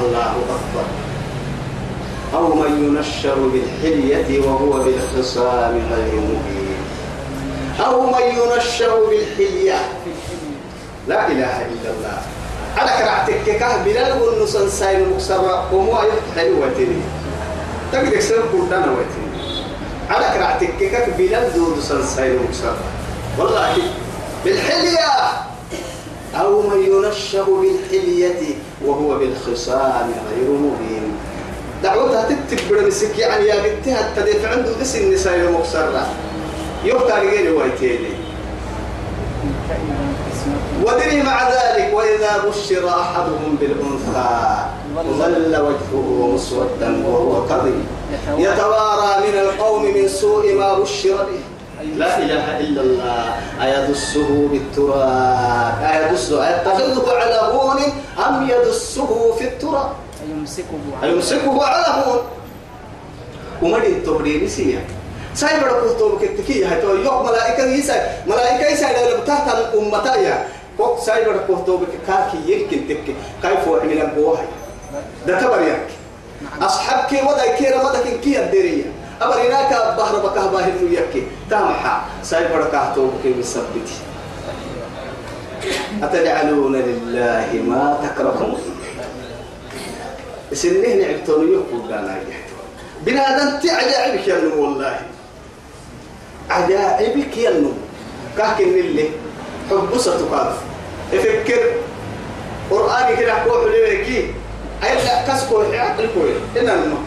الله 0.00 0.30
أكبر. 0.30 0.86
أو 2.34 2.54
من 2.54 2.72
ينشر 2.84 3.34
بالحلية 3.34 4.40
وهو 4.46 4.72
بالخصام 4.84 5.80
غير 5.90 6.14
مبين. 6.14 6.80
أو 7.86 8.06
من 8.06 8.26
ينشر 8.38 9.04
بالحلية. 9.10 9.80
لا 11.08 11.26
إله 11.26 11.56
إلا 11.72 11.90
الله. 11.90 12.18
على 12.76 12.90
كرعتك 12.98 13.58
كه 13.58 13.84
بلال 13.84 14.22
والنسان 14.22 14.68
ساين 14.68 15.08
مكسرة 15.10 15.74
ومو 15.74 15.92
يفتح 15.92 16.44
وتني 16.62 17.02
تقدر 17.92 18.20
سير 18.20 18.42
كلنا 18.52 18.86
وتني 18.92 19.27
على 20.10 20.26
كرعتك 20.34 20.78
كه 20.80 21.16
بلال 21.18 21.52
دون 21.54 21.78
نسان 21.78 22.02
ساين 22.02 22.38
مكسرة 22.48 22.76
والله 23.38 23.74
بالحلية. 24.44 25.08
أو 26.40 26.62
من 26.62 26.80
ينشر 26.82 27.44
بالحلية 27.44 28.54
وهو 28.84 29.18
بالخصام 29.18 30.10
غير 30.30 30.50
مبين. 30.50 31.12
دعوتها 31.82 32.28
تتبر 32.50 32.86
مسك 32.86 33.18
يعني 33.18 33.46
يا 33.46 33.54
بنتها 33.62 34.12
تدفع 34.16 34.50
عنده 34.50 34.72
دس 34.80 34.96
النساء 34.96 35.34
المكسرة 35.34 36.06
يختار 36.84 37.20
غير 37.28 37.54
وايتيني 37.54 38.08
ودري 40.84 41.22
مع 41.22 41.48
ذلك 41.48 41.90
وإذا 41.94 42.44
بشر 42.48 42.88
أحدهم 42.88 43.56
بالأنثى 43.60 44.66
ظل 45.18 45.56
وجهه 45.56 46.30
مسودا 46.34 47.06
وهو 47.06 47.46
كظيم. 47.46 47.86
يتوارى 48.38 49.12
من 49.26 49.38
القوم 49.38 49.82
من 49.84 50.08
سوء 50.08 50.54
ما 50.54 50.78
بشر 50.78 51.16
به. 51.28 51.42
لا 51.96 52.18
إله 52.18 52.46
إلا 52.60 52.80
الله. 52.80 53.24
أيدسه 53.62 54.30
بالتراب. 54.50 55.74
أيدسه. 55.82 56.36
أيتخذه 56.48 57.06
على 57.12 57.40
هون 57.54 57.80
أم 58.18 58.48
يدسه 58.50 59.10
في 59.38 59.44
التراب؟ 59.44 59.90
أيمسكه 60.22 60.82
أيمسكه 61.02 61.64
على 61.64 61.86
هون. 62.02 62.20
ومدين 63.62 64.02
تبريني 64.06 64.48
سيا 64.48 64.80
ساي 65.34 65.54
کو 65.60 65.94
تو 65.98 66.08
کتکی 66.20 66.64
ہے 66.64 66.78
تو 66.82 66.96
یو 67.04 67.22
ملائکہ 67.22 67.62
ہی 67.68 67.82
ساي 67.82 67.98
ملائکہ 68.26 68.64
ہی 68.68 68.76
ساي 68.76 68.92
لو 69.10 69.16
تحت 69.26 69.48
الامتا 69.54 70.14
يا 70.14 70.36
كوك 70.76 70.98
ساي 71.04 71.24
بڑا 71.24 71.42
کو 71.46 71.62
تو 71.66 71.78
كاكي 72.06 72.38
يمكن 72.46 72.88
تك 72.88 73.14
كيف 73.42 73.68
وعمل 73.68 74.10
بوها 74.16 74.44
ده 75.26 75.40
تبر 75.40 75.62
ياك 76.42 76.62
اصحاب 76.62 77.08
كي 77.10 77.22
ودا 77.22 77.56
كي 77.56 77.66
رمضك 77.70 78.20
كي 78.20 78.40
الدريه 78.40 78.84
أبر 79.20 79.34
هناك 79.34 79.70
بحر 79.98 80.18
بكه 80.18 80.46
باهر 80.46 80.72
يكي 80.90 81.22
تامحا. 81.50 82.02
ساي 82.22 82.48
بڑا 82.48 82.70
كاهتو 82.72 83.10
كي 83.22 83.34
مثبتي 83.38 83.96
أتجعلون 86.02 86.76
لله 86.76 87.50
ما 87.66 87.98
تكرهون. 88.02 88.60
سنه 90.52 90.94
نعبتون 90.94 91.52
يقول 91.52 91.88
لنا 91.88 92.18
بنادم 93.02 93.58
تعجائبك 93.58 94.28
يا 94.28 94.40
نمو 94.40 94.62
والله. 94.62 95.00
عجائبك 96.50 97.36
يا 97.36 97.50
نمو 97.50 97.72
كاكن 98.38 98.68
اللي 98.68 99.10
حب 99.70 99.98
ستقاف 99.98 100.56
إفكر. 101.14 101.62
قرآني 102.70 103.16
كده 103.16 103.32
قوة 103.32 103.70
ليكي 103.70 104.34
أيضا 104.84 105.32
كسكو 105.32 105.62
عقل 105.62 106.08
كوي 106.14 106.30
إن 106.60 106.68
الماء 106.68 106.98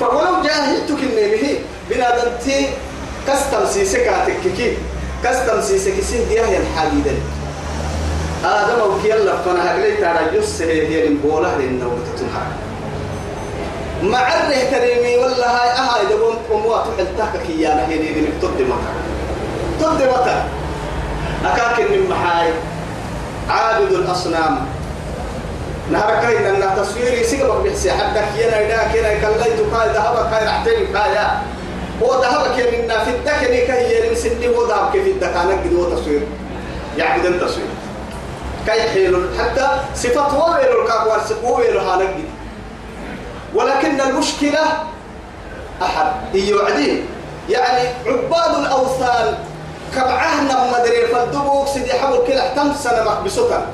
فولو 0.00 0.42
جاهلتك 0.44 1.02
النبي 1.02 1.58
بنادم 1.90 2.30
تي 2.44 2.66
كستم 3.28 3.66
سيسكاتك 3.66 4.36
كي 4.56 4.76
كستم 5.24 5.60
سيسك 5.60 6.00
سين 6.00 6.28
ديها 6.28 6.44
الحديدة 6.44 7.10
آدم 8.44 8.80
أو 8.80 9.00
كيلا 9.02 9.36
فأنا 9.36 9.70
هقلي 9.70 9.96
ترى 9.96 10.38
جس 10.40 10.62
هي 10.62 11.06
البولة 11.08 11.56
لأنه 11.58 11.98
تتنهار 12.16 12.46
مع 14.02 14.28
الره 14.34 14.70
كريمي 14.70 15.16
والله 15.16 15.46
هاي 15.46 15.70
أهاي 15.70 16.06
دبون 16.06 16.36
أموات 16.52 16.84
حلتاك 16.98 17.42
كيانا 17.46 17.88
هي 17.88 17.98
دي 17.98 18.20
من 18.20 18.38
تد 18.42 18.62
مكة. 18.62 18.92
تد 19.80 20.02
مكة. 20.02 20.44
أكاكن 21.44 21.92
من 21.92 22.08
محاي. 22.10 22.52
عابد 23.48 23.92
الأصنام. 23.92 24.66
نهار 25.90 26.22
كاي 26.22 26.38
ننا 26.38 26.82
تصويري 26.82 27.24
سيقبك 27.24 27.66
بحسي 27.66 27.92
حتى 27.92 28.20
كيانا 28.36 28.60
إذا 28.60 28.92
كينا 28.92 29.14
كلايتو 29.14 29.64
كاي 29.70 29.88
ذهبك 29.88 30.30
كاي 30.30 30.46
رحتين 30.46 30.92
كايا 30.92 31.42
هو 32.02 32.22
ذهبك 32.22 32.74
منا 32.74 33.04
في 33.04 33.10
الدكن 33.10 33.72
كي 33.72 34.06
يرسلني 34.06 34.48
هو 34.48 34.66
ذهبك 34.66 34.92
في 34.92 35.10
الدكانك 35.10 35.58
قد 35.64 35.74
هو 35.74 35.84
تصوير 35.84 36.22
يعبد 36.98 37.26
التصوير 37.26 37.66
كي 38.66 38.82
حيل 38.82 39.28
حتى 39.38 39.68
صفة 39.94 40.20
هو 40.20 40.54
ويلو 40.54 40.82
الكاكوار 40.82 41.20
هو 41.44 41.58
ويلو 41.58 41.80
هانك 41.80 42.14
ولكن 43.54 44.00
المشكلة 44.00 44.60
أحد. 45.82 46.34
يوعدين 46.34 47.06
يعني 47.48 47.88
عباد 48.06 48.58
الأوثان 48.58 49.38
كبعهنا 49.94 50.78
مدري 50.78 51.06
فالدبوك 51.06 51.68
سيدي 51.68 51.92
حول 51.92 52.26
كلا 52.26 52.54
تم 52.54 52.74
سنة 52.74 53.04
مكبسوكا 53.04 53.66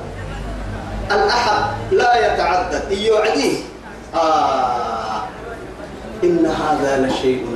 الأحد 1.13 1.63
لا 1.93 2.11
يتعدد 2.27 2.93
يوعدين 2.93 3.65
آه. 4.15 5.23
إن 6.25 6.47
هذا 6.47 7.07
لشيء 7.07 7.47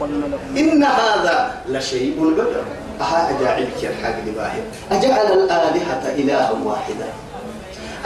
الملك 0.00 0.40
إن 0.56 0.84
هذا 0.84 1.54
لشيء 1.68 2.16
يجب 2.22 2.54
أها 3.00 3.30
أجاعلك 3.30 3.78
الحاج 3.82 4.14
لباهي. 4.26 4.60
أجعل 4.90 5.26
الآلهة 5.32 6.04
إلها 6.16 6.50
واحدا. 6.64 7.08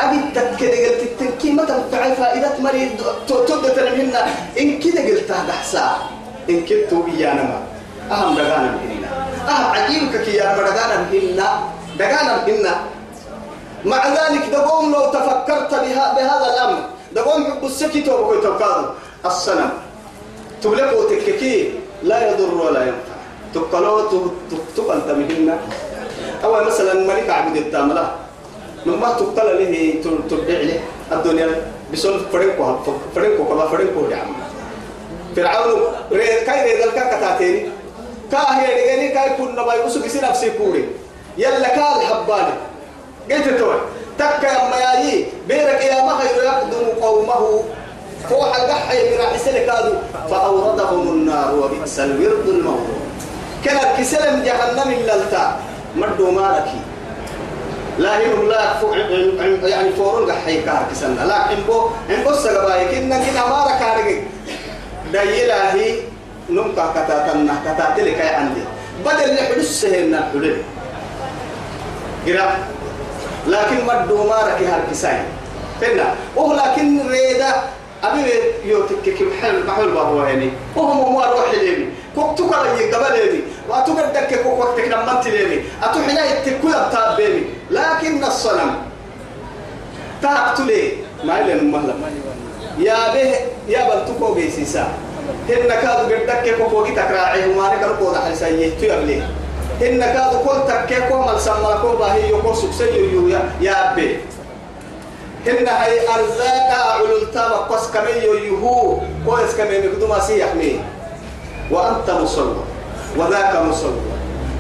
أبي 0.01 0.19
تكد 0.35 0.71
قلت 0.71 1.03
التنكي 1.03 1.53
متى 1.53 1.75
بتعي 1.89 2.17
فائدة 2.17 2.59
مريض. 2.59 2.91
تبدأ 3.29 3.97
منها 3.97 4.27
إن 4.61 4.79
كده 4.79 5.01
قلت 5.01 5.31
هذا 5.31 5.53
حسا 5.53 5.97
إن 6.51 6.61
كنت 6.61 6.93
إيانا 7.15 7.43
ما. 7.43 7.61
أهم 8.11 8.35
دقانا 8.35 8.79
بهنا 8.83 9.09
أهم 9.49 9.71
عجيبك 9.71 10.23
كي 10.25 10.35
يا 10.37 10.57
دقانا 10.57 11.07
بهنا 11.13 11.49
دقانا 11.99 12.45
بهنا 12.47 12.75
مع 13.85 14.09
ذلك 14.09 14.45
دقوم 14.53 14.93
لو 14.93 15.05
تفكرت 15.11 15.75
بها 15.75 16.15
بهذا 16.15 16.47
الأمر. 16.55 16.79
دقوم 17.13 17.45
حب 17.45 17.65
السكت 17.65 18.09
وبكي 18.09 18.41
تبقاض 18.41 18.85
الصنم 19.27 19.71
تبلغ 20.63 21.09
تككي. 21.11 21.73
لا 22.03 22.31
يضر 22.31 22.55
ولا 22.55 22.81
ينفع. 22.81 23.17
تقلو 23.55 24.01
تقلت 24.77 25.09
بهن 25.09 25.59
أو 26.45 26.65
مثلا 26.65 26.95
ملك 26.95 27.31
عبد 27.31 27.57
التاملة. 27.57 28.11
مما 28.87 29.09
تقتل 29.13 29.49
له 29.59 30.01
تبيع 30.31 30.61
له. 30.61 30.81
الدنيا 31.13 31.49
بسول 31.93 32.21
فرنكو 32.33 32.77
فرنكو 33.15 33.45
كما 33.45 33.67
فرنكو 33.67 34.01
يا 34.11 34.17
عم 34.17 34.33
فرعون 35.37 35.81
كاي 36.47 36.59
ريدل 36.73 36.91
كاتاتيني 36.91 37.69
كاهي 38.33 38.67
رجالي 38.67 39.09
كاي 39.09 39.31
كنا 39.39 39.63
ما 39.67 39.75
يوسف 39.75 40.07
يصير 40.07 40.23
نفسي 40.23 40.51
كوري. 40.51 40.89
يلا 41.39 41.69
كال 41.69 42.07
حباني. 42.07 42.55
قلت 43.31 43.49
توي 43.59 43.79
تك 44.19 44.43
يا 44.45 44.71
مايي 44.71 45.27
بيرك 45.49 45.81
يا 45.85 46.03
ما 46.05 46.19
خير 46.19 46.43
يقدم 46.45 46.87
قومه. 47.03 47.65
فوح 48.31 48.57
القحي 48.57 48.99
من 49.11 49.21
حسن 49.35 49.53
كادوا 49.53 49.99
فأوردهم 50.31 51.09
النار 51.09 51.55
وبئس 51.55 51.99
الورد 52.01 52.49
المورود 52.49 53.01
كان 53.65 53.79
كسلم 53.99 54.43
جهنم 54.43 54.89
اللالتا 54.93 55.57
مردو 55.97 56.31
مالكي. 56.31 56.81
لا 57.99 58.19
هي 58.19 58.27
لا 58.47 58.79
يعني 59.69 59.91
فورون 59.93 60.31
قحي 60.31 60.63
كار 60.63 60.87
كسلنا. 60.91 61.23
لكن 61.27 61.63
بو 61.67 61.89
إن 62.11 62.23
بو 62.25 62.33
سغباي 62.33 62.85
كنا 62.93 63.19
كنا 63.19 63.43
ما 63.51 63.59
ركارك 63.67 64.25
دايلاهي 65.13 65.95
نمكا 66.51 66.85
كتاتنا 66.95 67.55
كتاتلك 67.65 68.19
يا 68.19 68.37
عندي. 68.37 68.65
بدل 69.05 69.35
لحدث 69.35 69.81
سهلنا 69.81 70.31
حلل 70.33 70.57
قرا 72.27 72.47
لكن 73.47 73.87
مردو 73.87 74.17
مالكي 74.17 74.67
هار 74.67 74.81
كساي 74.91 75.19
فينا 75.81 76.15
ولكن 76.37 77.09
ريدا 77.09 77.55
أبي 78.05 78.25
يوتك 78.65 79.15
كم 79.19 79.31
حل 79.43 79.67
محل 79.67 79.91
بابو 79.91 80.21
هني 80.21 80.51
وهم 80.77 81.13
مو 81.13 81.21
أروح 81.21 81.55
ليني. 81.55 81.87
كوك 82.15 82.39
تكلا 82.39 82.81
يقبل 82.81 83.13
ليني. 83.19 83.41
وأتوقع 83.69 84.05
دك 84.05 84.43
كوك 84.43 84.59
وقتك 84.59 84.89
نمنت 84.89 85.27
ليني. 85.27 85.63
أتوح 85.83 86.07
لا 86.15 86.25
يتكوي 86.25 86.75
أبتاب 86.75 87.17
بيني. 87.17 87.45
لكن 87.71 88.25
الصنم. 88.25 88.75
تاقتلي 90.23 90.93
ما 91.25 91.41
إلا 91.41 91.55
نمهلا 91.55 91.95
يا 92.79 93.15
به 93.15 93.35
يا 93.69 93.81
بنتكو 93.89 94.35
بيسيسا 94.35 94.89
هن 95.49 95.69
كادو 95.69 96.15
قدك 96.15 96.57
كوك 96.59 96.73
وقت 96.73 96.93
تكراعي 96.93 97.51
وما 97.51 97.75
نكر 97.75 97.97
قوضة 97.97 98.21
حلسية 98.21 98.71
تيرلي 98.81 99.23
هن 99.81 100.01
كادو 100.01 100.39
كل 100.45 100.59
تكيكو 100.69 101.17
مال 101.19 101.41
سمالكو 101.41 101.97
باهي 101.97 102.29
يوكو 102.31 102.55
سبسيو 102.55 103.29
يا 103.29 103.41
يا 103.61 103.95
به 103.97 104.21
هن 105.47 105.69
هاي 105.69 106.05
أرزاق 106.05 106.71
عللتا 106.71 107.49
مقص 107.49 107.91
كمي 107.91 108.11
يهو 108.47 108.99
كويس 109.27 109.57
كمي 109.57 109.79
مقدوما 109.79 110.21
سيحمي 110.21 110.81
وأنت 111.71 112.11
مصور. 112.11 112.57
وذاك 113.17 113.57
مصور. 113.57 113.97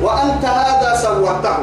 وأنت 0.02 0.44
هذا 0.44 0.90
صورته. 1.02 1.56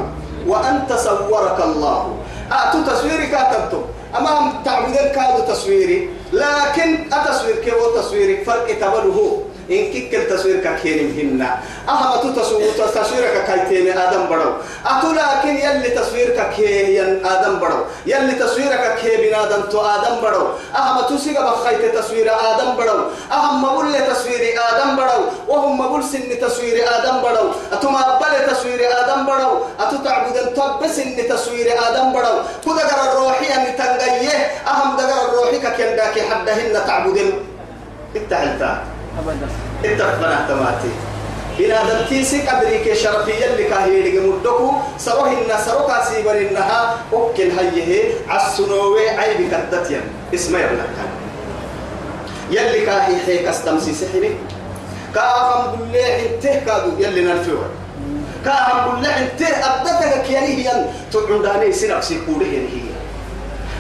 وأنت 0.48 0.94
صورك 0.94 1.60
الله. 1.64 2.14
أتو 2.52 2.78
تصويرك 2.84 3.34
أتبتو 3.34 3.82
أمام 4.18 4.64
تعبدين 4.66 5.08
كادو 5.16 5.50
تصويري. 5.50 6.10
لكن 6.34 6.90
أتصوير 7.14 7.56
كيو 7.56 7.96
تصويري. 7.96 8.46
فرق 8.46 8.68
تبله 8.80 9.44
إن 9.72 9.92
كيك 9.92 10.12
تصوير 10.30 10.64
كاكين 10.64 11.12
هنا 11.18 11.60
أهم 11.90 12.34
تصوير 12.34 12.72
تصوير 12.96 13.24
كايتين 13.48 13.98
آدم 13.98 14.28
برو. 14.30 14.52
أتو 14.86 15.12
لكن 15.12 15.56
يلي 15.58 15.90
تصوير 15.90 16.30
كاكين 16.30 17.26
آدم 17.26 17.60
برو. 17.60 17.86
يلي 18.06 18.32
تصوير 18.32 18.72
كاكين 18.72 19.20
بن 19.22 19.34
آدم 19.36 19.62
تو 19.72 19.80
آدم 19.80 20.22
برو. 20.22 20.48
أهم 20.76 21.02
تو 21.10 21.18
سيغا 21.18 21.52
بخيت 21.52 21.96
تصوير 21.96 22.32
آدم 22.32 22.76
برو. 22.78 23.00
أهم 23.32 23.64
مبول 23.64 23.94
تصوير 24.08 24.42
آدم 24.70 24.96
برو. 24.96 25.22
وهم 25.48 25.80
مبول 25.80 26.04
سن 26.04 26.40
تصوير 26.42 26.78
آدم 26.98 27.22
برو. 27.22 27.52
أتو 27.74 27.90
مقبل 27.90 28.34
تصوير 28.48 28.80
آدم 29.00 29.26
برو. 29.26 29.52
أتو 29.80 29.98
تعبد 30.04 30.54
تب 30.56 30.88
سن 30.88 31.28
تصوير 31.30 31.68
آدم 31.88 32.14
برو. 32.14 32.36
كذا 32.66 32.84
قرر 32.88 33.12
الروحي 33.12 33.48
أن 33.56 33.76
تنقيه. 33.78 34.38
أهم 34.68 34.98
دقر 34.98 35.30
الروحي 35.30 35.60
كاكين 35.60 35.96
داكي 35.96 36.22
حدهن 36.22 36.74
تعبدين 36.88 37.32
التعلتان 38.16 38.97
أبدا. 39.20 39.48
اتفقنا 39.86 40.34
احتماتي 40.34 40.92
إن 41.60 41.72
هذا 41.72 42.00
التيسي 42.00 42.42
قدري 42.42 42.78
كشرفية 42.86 43.46
اللي 43.46 43.64
كاهي 43.64 44.02
لقى 44.02 44.28
مدكو 44.28 44.72
سروه 44.98 45.32
إن 45.32 45.52
سروكا 45.66 46.04
سيبر 46.06 46.38
إنها 46.38 46.98
أكل 47.14 47.52
هيه 47.60 48.14
عالسنوي 48.30 49.10
عيب 49.10 49.52
كدتيا 49.52 50.02
اسمه 50.34 50.60
يبنى 50.60 50.78
كان. 50.78 51.10
يلي 52.52 52.86
كاهي 52.86 53.16
حيك 53.26 53.46
استمسي 53.46 53.94
سحري 53.94 54.36
كاهم 55.16 55.76
بالله 55.76 56.20
انته 56.26 56.60
كادو 56.66 56.92
يلي 57.00 57.22
نرفوه 57.22 57.66
كاهم 58.46 58.96
بالله 58.96 59.18
انته 59.18 59.48
أبدتك 59.48 60.24
كيانيه 60.28 60.90
تقعداني 61.14 61.72
سنفسي 61.72 62.20
كوريه 62.26 62.60
هي. 62.60 62.88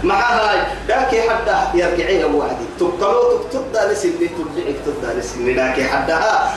مع 0.07 0.15
هاي؟ 0.15 0.59
داكي 0.87 1.21
حدا 1.21 1.57
يرجعين 1.75 2.23
وعدي. 2.31 2.65
ترجعك 2.79 3.51
تقتد 3.51 5.03
لسني 5.19 5.53
داكي 5.53 5.83
حدها 5.83 6.55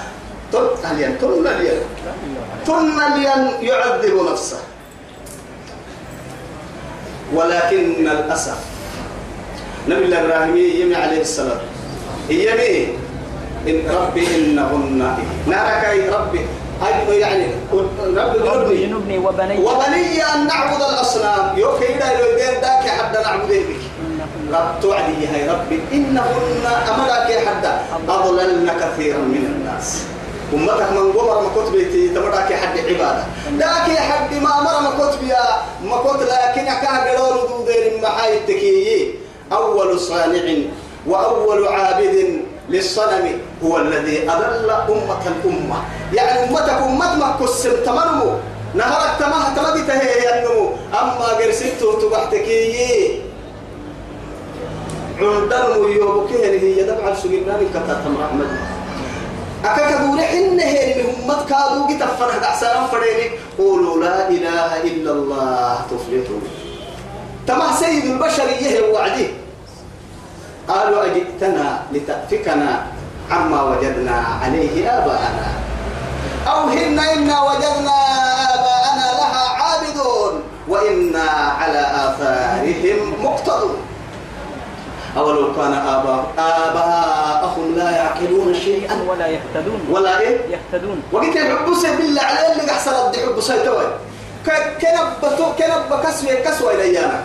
تن 0.52 0.78
الين 0.90 1.18
تن 1.18 1.46
الين 1.46 1.80
تن 2.66 2.94
الين 3.12 3.42
يعذب 3.66 4.14
نفسه. 4.30 4.60
ولكن 7.34 8.06
الأسف 8.06 8.58
نبي 9.88 10.04
الله 10.04 10.20
إبراهيم 10.20 10.56
يمي 10.56 10.94
عليه 10.94 11.20
السلام. 11.20 11.60
يمي 12.30 12.94
إن 13.68 13.82
ربي 13.90 14.24
إنهن 14.36 14.98
نارك 15.46 15.82
ربي. 16.14 16.38
أي 16.38 16.59
يعني. 17.08 17.46
ربي 18.46 18.86
جنبني 18.86 19.18
وبني. 19.18 19.58
وبني 19.58 20.22
أن 20.34 20.46
نعبد 20.46 20.82
الأصنام. 20.82 21.58
يوكي 21.58 21.86
إلى 21.94 22.04
الويدين 22.14 22.60
ذاك 22.60 22.88
حد 22.88 23.16
نعبد 23.16 23.48
بك. 23.48 23.82
رب 24.52 24.80
توعدي 24.82 25.26
هاي 25.26 25.48
ربي. 25.48 25.80
إنهن 25.92 26.66
أمرك 26.88 27.28
حد 27.46 27.64
أضللن 28.08 28.70
كثيرا 28.80 29.18
من 29.18 29.44
الناس. 29.56 30.02
أمتك 30.54 30.92
من 30.92 31.12
قمر 31.12 31.40
ما 31.42 31.48
كتب 31.56 31.74
تمرك 32.14 32.52
حد 32.52 32.78
عبادة. 32.78 33.24
لكن 33.56 33.96
حد 33.96 34.34
ما 34.34 34.58
أمر 34.60 34.80
ما 34.80 34.90
كتب 34.98 35.22
يا 35.28 35.44
ما 35.84 35.96
كتب 35.96 36.22
لكن 36.22 36.68
أكاه 36.68 36.98
قرار 37.10 37.46
دودين 37.46 38.02
محاي 38.02 38.36
التكيي 38.38 39.14
أول 39.52 40.00
صانع 40.00 40.54
وأول 41.06 41.68
عابد 41.68 42.40
للصنم 42.70 43.26
هو 43.64 43.76
الذي 43.76 44.30
أضل 44.30 44.70
أمة 44.70 45.22
الأمة. 45.26 45.78
يعني 46.12 46.50
أمتك 46.50 46.70
أمة 46.70 47.14
ما 47.18 47.36
كسر 47.40 47.70
تمنمو 47.86 48.30
نهارك 48.74 49.18
تمه 49.18 49.54
تمدي 49.56 49.92
هي 49.92 50.10
ينمو 50.26 50.70
أما 50.94 51.28
قرسيتو 51.38 51.92
تبحتكي 51.92 53.22
عندنا 55.20 55.76
يوبك 55.76 56.32
هي 56.32 56.82
دبع 56.82 57.08
السجنان 57.12 57.60
كتاتم 57.74 58.14
رحمة 58.22 58.46
أكاك 59.64 60.00
دوري 60.00 60.22
حن 60.22 60.60
هي 60.60 61.02
من 61.02 61.14
أمة 61.24 61.44
كادو 61.44 61.86
كتفرح 61.90 62.34
أحسن 62.42 62.86
فريني. 62.92 63.30
قولوا 63.58 64.04
لا 64.04 64.28
إله 64.28 64.82
إلا 64.82 65.12
الله 65.12 65.80
تفلحوا. 65.90 66.42
تمه 67.46 67.76
سيد 67.80 68.04
البشر 68.04 68.48
يه 68.48 68.92
وعدي 68.92 69.26
قالوا 70.70 71.04
أجئتنا 71.06 71.82
لتأفكنا 71.92 72.86
عما 73.30 73.62
وجدنا 73.62 74.24
عليه 74.42 74.90
آباءنا. 74.98 75.46
أو 76.46 76.60
هن 76.68 76.98
إنا 76.98 77.36
وجدنا 77.42 77.96
آباءنا 78.54 79.06
لها 79.18 79.44
عابدون 79.48 80.42
وإنا 80.68 81.28
على 81.60 81.82
آثارهم 82.06 83.14
مقتدون. 83.24 83.76
أولو 85.16 85.54
كان 85.56 85.72
آباء 85.72 86.24
آباءهم 86.38 87.74
لا 87.76 87.90
يعقلون 87.90 88.54
شيئا. 88.54 88.94
ولا 89.08 89.26
يهتدون. 89.26 89.80
ولا 89.90 90.20
إيه؟ 90.20 90.38
يهتدون. 90.54 91.02
وقلت 91.12 91.36
الحبوس 91.36 91.86
بالله 91.86 92.22
على 92.22 92.52
اللي 92.52 92.70
أحسن 92.70 92.94
الدي 93.06 93.18
حبوس 93.26 93.46
توي. 93.46 93.86
كنب 94.46 95.10
كنب 95.58 95.90
كسوة 96.04 96.34
كسوة 96.34 96.72
ليانا 96.72 97.20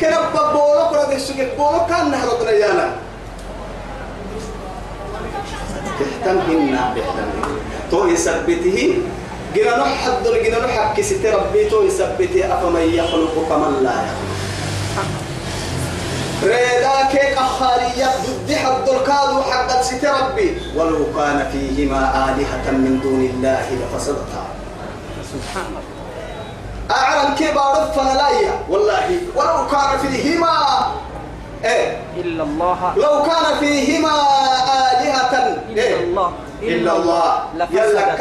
كنب 0.00 0.32
بولو 0.52 0.88
كنا 0.90 1.04
دشك 1.14 1.54
بولو 1.58 1.86
كان 1.88 2.10
نهرب 2.10 2.40
ليانا 2.46 2.88
تهتمهن 5.98 6.78
بيهتمهن 6.94 7.56
تو 7.90 8.06
يثبته 8.06 8.78
جنا 9.54 9.76
نحد 9.78 10.24
جنا 10.44 10.66
نحكي 10.66 11.02
ست 11.02 11.26
ربي 11.26 11.64
تو 11.70 11.82
يثبته 11.82 12.54
أفمن 12.54 12.86
يخلق 12.94 13.34
كمن 13.48 13.82
لا 13.82 13.96
يخلق 14.06 14.36
ريدا 16.42 16.96
كيك 17.12 17.38
أخارية 17.38 18.06
ضد 18.06 18.54
حد 18.54 18.88
الكاد 18.88 19.42
حق 19.50 19.82
ست 19.82 20.04
ربي 20.04 20.58
ولو 20.76 21.06
كان 21.16 21.48
فيهما 21.52 22.02
آلهة 22.28 22.70
من 22.70 23.00
دون 23.02 23.20
الله 23.20 23.66
لفسدتا 23.72 24.44
سبحان 25.32 25.66
الله 25.66 25.95
أعلم 26.90 27.34
كيف 27.34 27.58
أعرف 27.58 27.98
فنلايا 27.98 28.52
والله. 28.68 29.20
ولو 29.34 29.66
كان 29.66 29.98
فيهما 29.98 30.56
إيه. 31.64 32.00
إلا 32.16 32.42
الله. 32.42 32.92
لو 32.96 33.22
كان 33.22 33.58
فيهما 33.60 34.10
آلهة. 34.92 35.56
إلا 35.68 35.82
إيه 35.82 36.04
الله. 36.04 36.32
إلا 36.62 36.96
الله. 36.96 37.44
يلا 37.70 38.16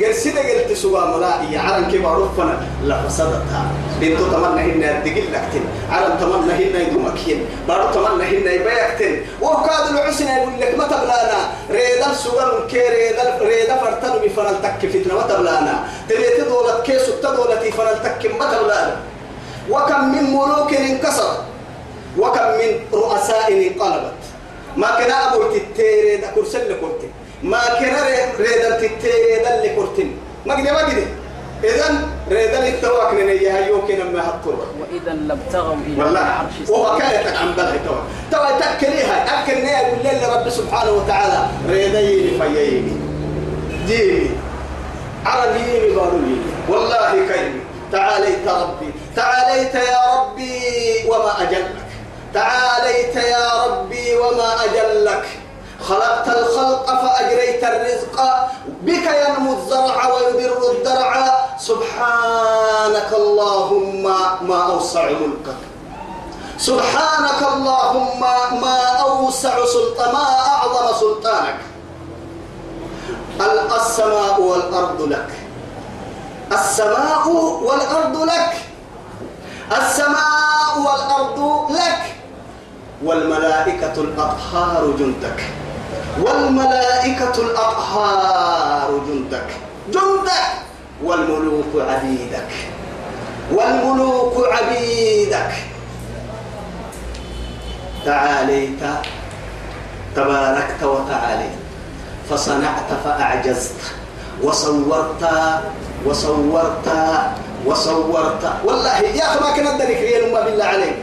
قرسيدة 0.00 0.40
قلت 0.40 0.72
سوا 0.72 1.16
ملائي 1.16 1.56
عالم 1.58 1.90
كيف 1.90 2.06
عرفنا 2.06 2.66
لفسدتها 2.84 3.62
بنتو 4.00 4.24
تمنى 4.32 4.60
هنا 4.60 4.98
الدقل 4.98 5.26
لكتن 5.32 5.64
عالم 5.90 6.16
تمنى 6.20 6.52
هنا 6.52 6.78
يدومكين 6.82 7.46
بارو 7.68 7.90
تمنى 7.94 8.24
هنا 8.24 8.50
يبيكتن 8.52 9.22
وكاد 9.42 9.86
العسن 9.90 10.26
يقول 10.26 10.60
لك 10.60 10.74
ما 10.78 10.84
تبلانا؟ 10.84 11.40
ريدا 11.70 12.14
سوغر 12.14 12.66
كي 12.70 12.80
ريدا 12.88 13.38
ريدا 13.40 13.76
فرتن 13.76 14.14
بفرل 14.24 14.62
تك 14.62 14.88
فتنة. 14.88 15.14
ما 15.14 15.22
تبلانا؟ 15.22 15.84
تبيت 16.08 16.40
دولة 16.48 16.82
كيسو 16.82 17.12
تدولة 17.22 17.70
فرل 17.70 18.02
تك 18.04 18.22
ما 18.40 18.46
تبلانا. 18.52 18.96
وكم 19.70 20.04
من 20.12 20.24
ملوك 20.30 20.74
انكسر. 20.74 21.32
وكم 22.18 22.48
من 22.58 22.70
رؤساء 22.92 23.52
انقلبت. 23.52 24.22
ما 24.76 24.90
كان 24.98 25.10
أبو 25.10 25.42
تتيري 25.42 26.16
دا 26.16 26.30
كرسل 26.34 26.70
لكرتين 26.70 27.12
ما 27.42 27.60
كان 27.80 27.94
ريدا 28.38 28.70
تتيري 28.76 29.38
دا 29.44 29.62
لكرتين 29.66 30.18
ما 30.46 30.54
قد 30.54 30.60
ما 30.60 30.78
قد 30.78 31.06
إذن 31.64 32.08
ريدا 32.30 32.68
التواك 32.68 33.14
نيها 33.14 33.66
يوكي 33.66 33.96
نما 33.96 34.28
هطر 34.28 34.56
وإذا 34.80 35.12
لابتغوا 35.12 35.74
إلى 35.86 36.02
والله 36.04 36.20
العرش 36.20 36.68
وهو. 36.68 36.98
كانت 36.98 37.36
عن 37.36 37.52
بلها 37.52 37.76
توا 37.86 37.96
توا 38.30 38.58
تأكليها 38.60 39.42
أكل 39.42 39.54
نيا 39.54 39.78
يقول 39.78 39.98
لي 40.02 40.26
رب 40.36 40.48
سبحانه 40.50 40.90
وتعالى 40.92 41.46
ريدا 41.68 42.00
يلي 42.00 42.38
فييني. 42.38 42.96
جيني. 43.86 44.30
عربي 45.26 45.60
يلي 45.60 45.94
بارو 45.94 46.16
يلي 46.16 46.40
والله 46.68 47.10
كيمي 47.12 47.60
تعاليت 47.92 48.48
ربي. 48.48 48.90
تعاليت 49.16 49.74
يا 49.74 50.20
ربي 50.20 50.60
وما 51.08 51.42
أجلك. 51.42 51.76
تعاليت 52.34 53.16
يا 53.16 53.64
ربي 53.66 54.14
وما 54.16 54.54
أجلك. 54.64 55.24
خلقت 55.88 56.28
الخلق 56.28 56.86
فأجريت 56.86 57.64
الرزق 57.64 58.48
بك 58.82 59.06
ينمو 59.28 59.52
الزرع 59.52 60.12
ويدر 60.14 60.70
الدرع. 60.72 61.46
سبحانك 61.58 63.12
اللهم 63.12 64.02
ما 64.48 64.62
أوسع 64.72 65.02
ملكك. 65.02 65.56
سبحانك 66.58 67.40
اللهم 67.54 68.20
ما 68.60 68.78
أوسع 69.00 69.64
سلطان 69.66 70.12
ما 70.12 70.24
أعظم 70.48 70.98
سلطانك. 71.00 71.58
ال- 73.40 73.72
السماء 73.80 74.40
والأرض 74.40 75.02
لك. 75.02 75.28
السماء 76.52 77.28
والأرض 77.62 78.16
لك. 78.22 78.52
السماء 79.72 80.78
والأرض 80.78 81.70
لك. 81.70 82.02
والملائكة 83.04 83.92
الأطهار 83.92 84.94
جندك. 84.98 85.65
والملائكة 86.20 87.34
الأطهار 87.38 89.00
جندك. 89.08 89.46
جندك. 89.88 90.48
والملوك 91.04 91.88
عبيدك. 91.88 92.48
والملوك 93.52 94.34
عبيدك. 94.52 95.52
تعاليت. 98.04 98.80
تباركت 100.16 100.82
وتعاليت. 100.82 101.56
فصنعت 102.30 102.90
فأعجزت. 103.04 103.80
وصورت. 104.42 105.30
وصورت. 106.06 106.88
وصورت. 107.66 108.52
والله 108.64 108.98
يا 109.00 109.24
أخي 109.24 109.40
ما 109.40 109.56
كان 109.56 109.78
ذلك 109.78 109.96
بالله 110.44 110.64
عليك. 110.64 110.96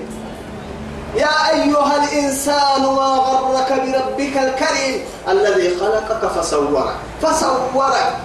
يا 1.15 1.49
أيها 1.49 2.03
الإنسان 2.03 2.81
ما 2.81 3.09
غرك 3.27 3.71
بربك 3.71 4.37
الكريم 4.37 5.05
الذي 5.29 5.77
خلقك 5.79 6.31
فصورك. 6.31 6.95
فصورك. 7.21 8.17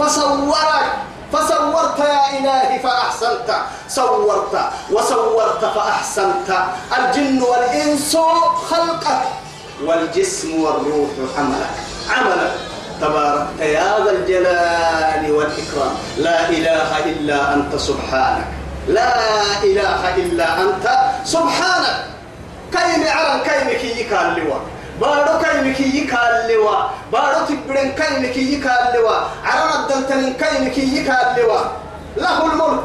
فصورك. 0.00 0.86
فصورت 1.32 1.98
يا 1.98 2.38
إلهي 2.38 2.78
فأحسنت. 2.78 3.50
صورت. 3.88 4.54
وصورت 4.92 5.64
فأحسنت. 5.74 6.50
الجن 6.98 7.42
والإنس 7.42 8.16
خلقك. 8.70 9.22
والجسم 9.86 10.62
والروح 10.62 11.10
عملك. 11.38 11.70
عملك. 12.10 12.52
تباركت 13.00 13.60
يا 13.60 14.04
ذا 14.04 14.10
الجلال 14.10 15.32
والإكرام. 15.32 15.94
لا 16.16 16.48
إله 16.48 17.04
إلا 17.04 17.54
أنت 17.54 17.76
سبحانك. 17.76 18.46
لا 18.88 19.16
إله 19.62 20.16
إلا 20.16 20.60
أنت 20.62 20.86
سبحانك. 21.24 22.13
كيم 22.76 23.02
عرن 23.08 23.40
كيم 23.40 23.78
كي 23.80 24.00
يكال 24.00 24.34
لوا 24.36 24.58
بارو 25.00 25.38
كيم 25.42 25.72
كي 25.74 25.98
يكال 25.98 26.34
لوا 26.48 26.76
بارو 27.12 27.46
تبرن 27.48 27.88
كيم 27.98 28.32
كي 28.32 28.54
يكال 28.54 28.84
لوا 28.94 29.16
عرن 29.44 29.70
الدلتن 29.80 30.32
كيم 30.32 30.68
كي 30.68 30.96
يكال 30.96 31.26
لوا 31.36 31.60
له 32.16 32.52
الملك. 32.52 32.84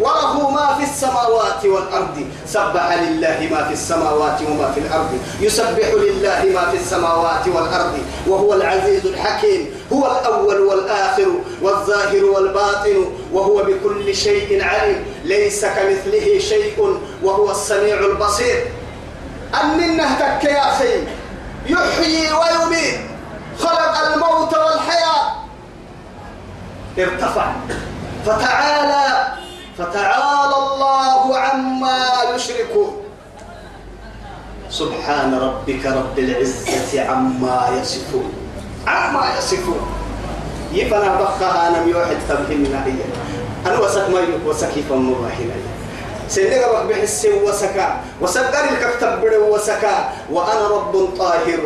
وله 0.00 0.50
ما 0.50 0.74
في 0.78 0.84
السماوات 0.84 1.64
والأرض. 1.64 2.26
سبح 2.46 2.92
لله 2.92 3.48
ما 3.50 3.64
في 3.64 3.72
السماوات 3.72 4.38
وما 4.48 4.72
في 4.72 4.80
الأرض. 4.80 5.18
يسبح 5.40 5.88
لله 5.94 6.44
ما 6.54 6.70
في 6.70 6.76
السماوات 6.76 7.48
والأرض. 7.48 7.98
وهو 8.26 8.54
العزيز 8.54 9.06
الحكيم. 9.06 9.70
هو 9.92 10.06
الأول 10.06 10.60
والآخر 10.60 11.28
والظاهر 11.62 12.24
والباطن. 12.24 13.04
وهو 13.32 13.56
بكل 13.56 14.14
شيء 14.14 14.64
عليم. 14.64 15.04
ليس 15.24 15.64
كمثله 15.64 16.38
شيء. 16.38 16.98
وهو 17.22 17.50
السميع 17.50 17.98
البصير. 17.98 18.64
أننه 19.54 20.18
تك 20.18 20.44
يا 20.44 20.72
أخي. 20.72 21.06
يحيي 21.66 22.32
ويميت. 22.32 23.00
خلق 23.58 23.94
الموت 24.06 24.54
والحياة. 24.54 25.22
ارتفع. 26.98 27.52
فتعالى. 28.26 29.26
فتعالى 29.78 30.56
الله 30.56 31.38
عما 31.38 32.06
يشركون. 32.34 33.02
سبحان 34.70 35.34
ربك 35.34 35.86
رب 35.86 36.18
العزة 36.18 37.08
عما 37.08 37.68
يصفون. 37.80 38.32
عما 38.86 39.22
يصفون. 39.38 39.80
يفنا 40.72 41.14
بخها 41.14 41.68
أنا 41.68 41.84
يوحد 41.86 42.16
تبهمنا 42.28 42.84
هي 42.86 43.00
أنا 43.66 43.78
وسك 43.78 44.08
ما 44.10 44.20
وسكي 44.46 44.82
فمر 44.82 45.30
هنا 45.38 45.56
سيدنا 46.28 46.66
رب 46.66 46.88
بحس 46.88 47.26
وسكا. 47.44 48.00
وسكر 48.20 48.64
الكتب 48.70 49.22
وسكا. 49.48 50.12
وأنا 50.32 50.68
رب 50.68 51.08
طاهر. 51.18 51.60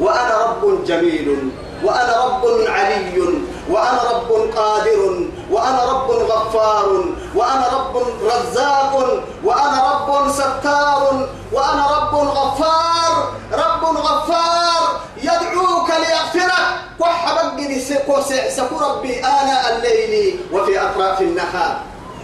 وأنا 0.00 0.34
رب 0.46 0.84
جميل. 0.84 1.50
وأنا 1.84 2.24
رب 2.24 2.44
علي. 2.68 3.18
وأنا 3.70 4.00
رب 4.10 4.30
قادر. 4.56 5.02
وأنا 5.50 5.84
رب 5.84 6.10
غفار. 6.10 7.04
وأنا 7.34 7.66
رب 7.76 7.96
رزاق. 8.24 8.94
وأنا 9.44 9.78
رب 9.90 10.32
ستار. 10.32 11.28
وأنا 11.52 11.84
رب 11.96 12.14
غفار. 12.14 13.32
رب 13.52 13.84
غفار. 13.84 15.00
يدعوك 15.22 15.90
ليغفرك 15.90 16.66
وحبقني 16.98 17.80
سكو 18.50 18.76
ربي 18.78 19.18
آناء 19.20 19.76
الليل. 19.76 20.40
وفي 20.52 20.82
أطراف 20.82 21.20
النهار. 21.20 21.80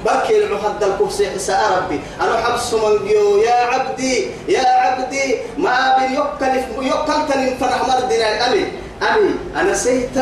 بركي 0.07 0.45
المحد 0.45 0.83
الكرسي 0.83 1.31
حساء 1.31 1.61
ربي. 1.77 2.01
أنا 2.21 2.37
حبس 2.37 2.75
من 2.75 3.07
يا 3.43 3.55
عبدي 3.55 4.27
يا 4.49 4.69
عبدي 4.69 5.37
ما 5.59 5.99
بين 5.99 6.15
يقل 6.15 6.87
يقل 6.87 7.29
تنين 7.29 7.59
فرح 7.59 7.81
مردنا. 7.89 8.47
أمي 8.47 8.65
أمي 9.03 9.35
أنا 9.57 9.75
سيت 9.75 10.17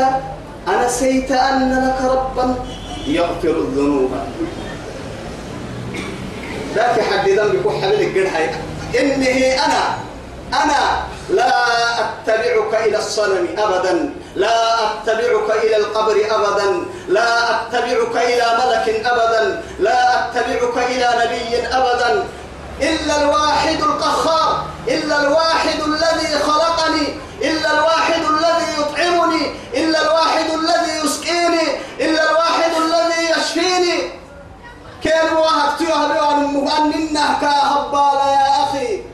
أنا 0.68 0.88
سيت 0.88 1.32
أن 1.32 1.68
لك 1.84 2.10
ربا 2.10 2.54
يغفر 3.06 3.48
الذنوب. 3.48 4.10
ذاك 6.74 7.00
حد 7.00 7.28
ذنبك 7.28 7.66
وحبيبك 7.66 8.18
قد 8.18 8.34
هاي 8.34 8.50
إنه 9.00 9.64
أنا 9.64 9.82
أنا 10.62 10.80
لا 11.30 11.52
أتبعك 12.00 12.74
إلى 12.86 12.98
الصنم 12.98 13.46
أبدا. 13.58 14.10
لا 14.36 14.74
أتبعك 14.84 15.50
إلى 15.64 15.76
القبر 15.76 16.16
أبدا. 16.30 16.84
لا 17.08 17.50
أتبعك 17.50 18.16
إلى 18.16 18.46
ملك 18.58 19.06
أبدا. 19.06 19.62
لا 19.78 20.28
أتبعك 20.28 20.76
إلى 20.76 21.08
نبي 21.24 21.66
أبدا. 21.66 22.26
إلا 22.80 23.22
الواحد 23.22 23.82
القهار. 23.82 24.64
إلا 24.88 25.20
الواحد 25.20 25.80
الذي 25.80 26.38
خلقني. 26.38 27.06
إلا 27.42 27.70
الواحد 27.70 28.22
الذي 28.24 28.80
يطعمني. 28.80 29.56
إلا 29.74 30.02
الواحد 30.02 30.50
الذي 30.50 30.92
يسقيني. 31.04 31.66
إلا 32.00 32.30
الواحد 32.30 32.72
الذي 32.76 33.30
يشفيني. 33.30 34.10
كان 35.04 35.36
واحد 35.36 35.76
تيوها 35.78 36.12
بيوان 36.12 36.44
مغننا 36.44 37.38
كهبالا 37.40 38.32
يا 38.32 38.64
أخي. 38.64 39.13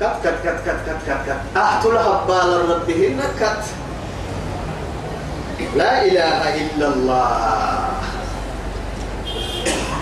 كت 0.00 0.10
كت 0.24 0.34
كت 0.44 0.58
كت 0.66 0.78
كت 0.86 0.98
كت 1.06 1.18
كت 1.26 1.56
أحتل 1.56 1.96
هبالا 1.96 2.74
ربهن 2.74 3.20
كت 3.40 3.64
لا 5.76 6.04
إله 6.04 6.54
إلا 6.54 6.86
الله. 6.88 7.88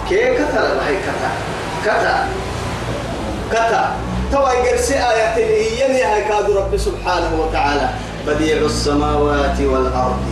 كي 0.09 0.35
كتر 0.35 0.67
هاي 0.85 0.97
كتا. 0.97 1.31
كتا. 1.85 2.29
كتا. 3.53 3.97
توا 4.33 4.53
يقرسي 4.53 4.95
آيات 4.95 5.39
هي 5.39 6.05
هاي 6.05 6.25
كاد 6.25 6.51
رب 6.51 6.77
سبحانه 6.77 7.31
وتعالى. 7.41 7.89
بديع 8.27 8.57
السماوات 8.57 9.61
والأرض. 9.61 10.27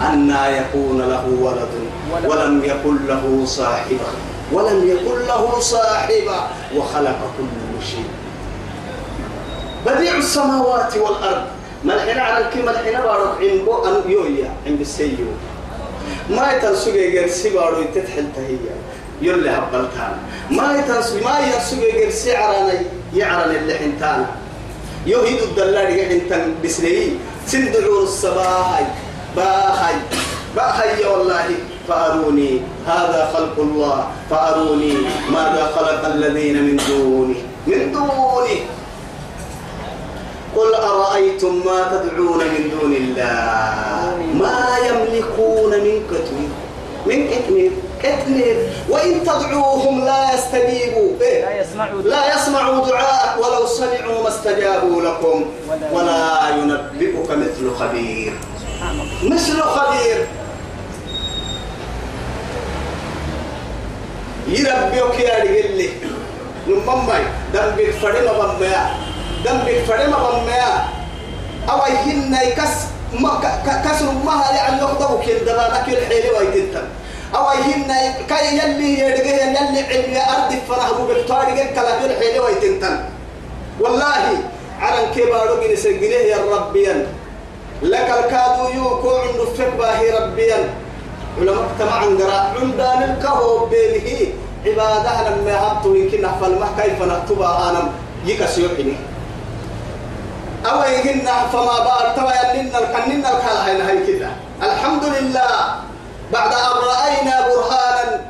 أنا 0.00 0.48
يكون 0.48 0.98
له 1.00 1.24
ولد. 1.40 1.72
ولم 2.24 2.64
يكن 2.64 3.06
له 3.06 3.44
صاحبة. 3.46 4.08
ولم 4.52 4.88
يكن 4.88 5.26
له 5.28 5.60
صاحبة. 5.60 6.38
وخلق 6.76 7.18
كل 7.38 7.84
شيء. 7.86 8.25
بديع 9.86 10.16
السماوات 10.16 10.96
والأرض. 10.96 11.46
ملحنا 11.84 12.22
على 12.22 12.46
الكلمة 12.46 12.72
ملحنا 12.72 13.00
بارك 13.04 13.38
عند 13.40 13.68
أن 13.86 14.10
يويا 14.10 14.50
عند 14.66 14.80
السيو 14.80 15.30
ما 16.30 16.52
يتنسوي 16.52 16.98
يرسي 16.98 17.50
بارو 17.50 17.80
يتتحل 17.80 18.26
تهيا. 18.36 18.74
يولي 19.22 19.50
هبلتان. 19.50 20.16
ما 20.50 20.78
يتنسوي 20.78 21.20
ما 21.20 21.38
يرسوي 21.38 22.02
يرسي 22.02 22.36
عراني 22.36 22.78
يعرن 23.14 23.50
اللي 23.56 23.74
حنتان. 23.74 24.26
يوهيد 25.06 25.42
الدلال 25.42 25.98
يحنتان 25.98 26.54
بسري 26.64 27.18
سندعور 27.46 28.02
الصباحي 28.02 28.84
باهي 29.36 29.96
باهي 30.56 31.04
والله. 31.06 31.48
فأروني 31.88 32.60
هذا 32.86 33.30
خلق 33.34 33.56
الله. 33.58 34.06
فأروني 34.30 34.94
ماذا 35.30 35.64
خلق 35.76 36.02
الذين 36.06 36.56
من 36.62 36.76
دونه 36.88 37.38
من 37.66 37.92
دونه 37.92 38.50
قل 40.56 40.74
أرأيتم 40.74 41.62
ما 41.66 41.78
تدعون 41.92 42.38
من 42.38 42.70
دون 42.80 42.92
الله؟ 42.92 44.16
ما 44.34 44.76
يملكون 44.88 45.70
من 45.70 46.02
كتمير 46.10 46.50
من 47.06 47.28
كتمير 47.30 47.70
كتمير 48.02 48.56
وإن 48.88 49.22
تدعوهم 49.22 50.04
لا 50.04 50.34
يستجيبوا. 50.34 51.10
إيه؟ 51.20 51.44
لا 51.44 51.60
يسمعوا 51.60 52.02
لا 52.02 52.34
يسمعوا 52.34 52.86
دعاء 52.86 53.38
ولو 53.38 53.66
سمعوا 53.66 54.22
ما 54.22 54.28
استجابوا 54.28 55.02
لكم. 55.02 55.44
ولا 55.92 56.48
ينبئك 56.48 57.30
مثل 57.30 57.74
خبير. 57.78 58.32
مثل 59.22 59.60
خبير. 59.60 60.26
يربيك 64.48 65.20
يا 65.20 65.42
رجل 65.42 65.76
لي 65.76 65.90
نمم 66.68 67.08
فرما 68.02 68.54
بميا 68.58 69.05
دمبك 69.44 69.84
فرما 69.88 70.30
بميا 70.30 70.84
أو 71.70 71.78
يهن 71.86 72.34
يكس 72.34 72.74
ما 73.20 73.30
كسر 73.84 74.12
ما 74.24 74.32
هل 74.32 74.58
عن 74.58 74.78
يقطع 74.78 75.24
كل 75.24 75.38
دبابة 75.44 75.78
كل 75.86 75.96
حيلة 76.06 76.38
ويتنتم 76.38 76.86
أو 77.34 77.44
يهن 77.52 77.92
كي 78.28 78.56
يلي 78.56 78.98
يرجع 78.98 79.24
يلي 79.24 79.58
علم 79.58 80.14
أرض 80.16 80.58
فرح 80.68 80.90
بكتاري 81.08 81.52
كلا 81.74 81.92
كل 82.00 82.14
حيلة 82.20 82.42
ويتنتم 82.44 82.96
والله 83.80 84.26
على 84.80 85.06
كبارو 85.16 85.60
جنس 85.62 85.86
الجنيه 85.86 86.16
يا 86.16 86.38
ربيان 86.52 87.06
لك 87.82 88.08
الكادو 88.18 88.68
يوكو 88.74 89.10
عند 89.16 89.40
فك 89.58 89.72
باهي 89.78 90.10
ربيا. 90.10 90.74
علماء 91.38 91.64
اجتمع 91.70 91.92
عندنا 91.92 92.54
عندنا 92.60 93.04
الكهو 93.04 93.66
بينه. 93.66 94.32
عبادة 94.66 95.28
لما 95.28 95.50
يهبطوا 95.50 95.96
يمكن 95.96 96.22
نحفل 96.22 96.58
ما 96.58 96.68
كيف 96.78 97.02
نكتبها 97.02 97.70
أنا. 97.70 97.92
يكس 98.26 98.58
يحني 98.58 98.96
أو 100.64 100.82
يهن 100.82 101.28
فما 101.52 101.78
بال 101.86 102.06
توا 102.16 102.32
يلنا 102.32 102.78
الكننا 102.78 103.28
الكالهين 103.36 103.80
هاي 103.80 104.06
كده. 104.06 104.30
الحمد 104.62 105.04
لله 105.04 105.52
بعد 106.32 106.52
أن 106.52 106.76
رأينا 106.92 107.34
برهانا. 107.48 108.26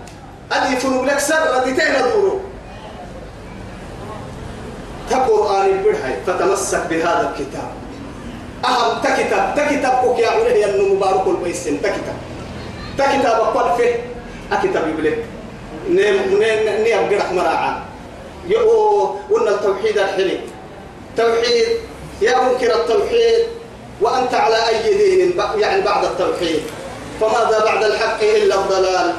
أدي 0.53 0.77
فنبلك 0.77 1.19
سر 1.19 1.43
رديتين 1.57 1.93
دورو. 2.03 2.41
تقرآن 5.11 5.67
البرهي 5.67 6.15
فتمسك 6.27 6.83
بهذا 6.91 7.31
الكتاب. 7.31 7.71
أهم 8.65 8.99
تكتب. 9.03 9.45
تكتب 9.57 10.19
يا 10.19 10.31
عليه 10.31 10.67
ينو 10.67 10.95
مبارك 10.95 11.27
البيسن 11.27 11.83
تكتب. 11.83 12.17
تكتب 12.99 13.27
أقول 13.27 13.77
فيه 13.77 13.95
أكتب 14.53 14.89
يبلك 14.89 15.25
نيم 15.91 16.17
نيم 16.41 16.83
نيم 16.85 17.03
قرح 17.11 17.33
مراعا 17.33 17.83
قلنا 19.31 19.51
التوحيد 19.51 19.99
الحلي. 19.99 20.41
توحيد 21.17 21.67
يا 22.23 22.41
منكر 22.41 22.75
التوحيد 22.75 23.47
وأنت 24.01 24.35
على 24.35 24.69
أي 24.69 24.95
دين 24.95 25.41
يعني 25.59 25.81
بعد 25.83 26.05
التوحيد. 26.05 26.63
فماذا 27.21 27.65
بعد 27.65 27.85
الحق 27.85 28.23
إلا 28.23 28.55
الضلال؟ 28.55 29.15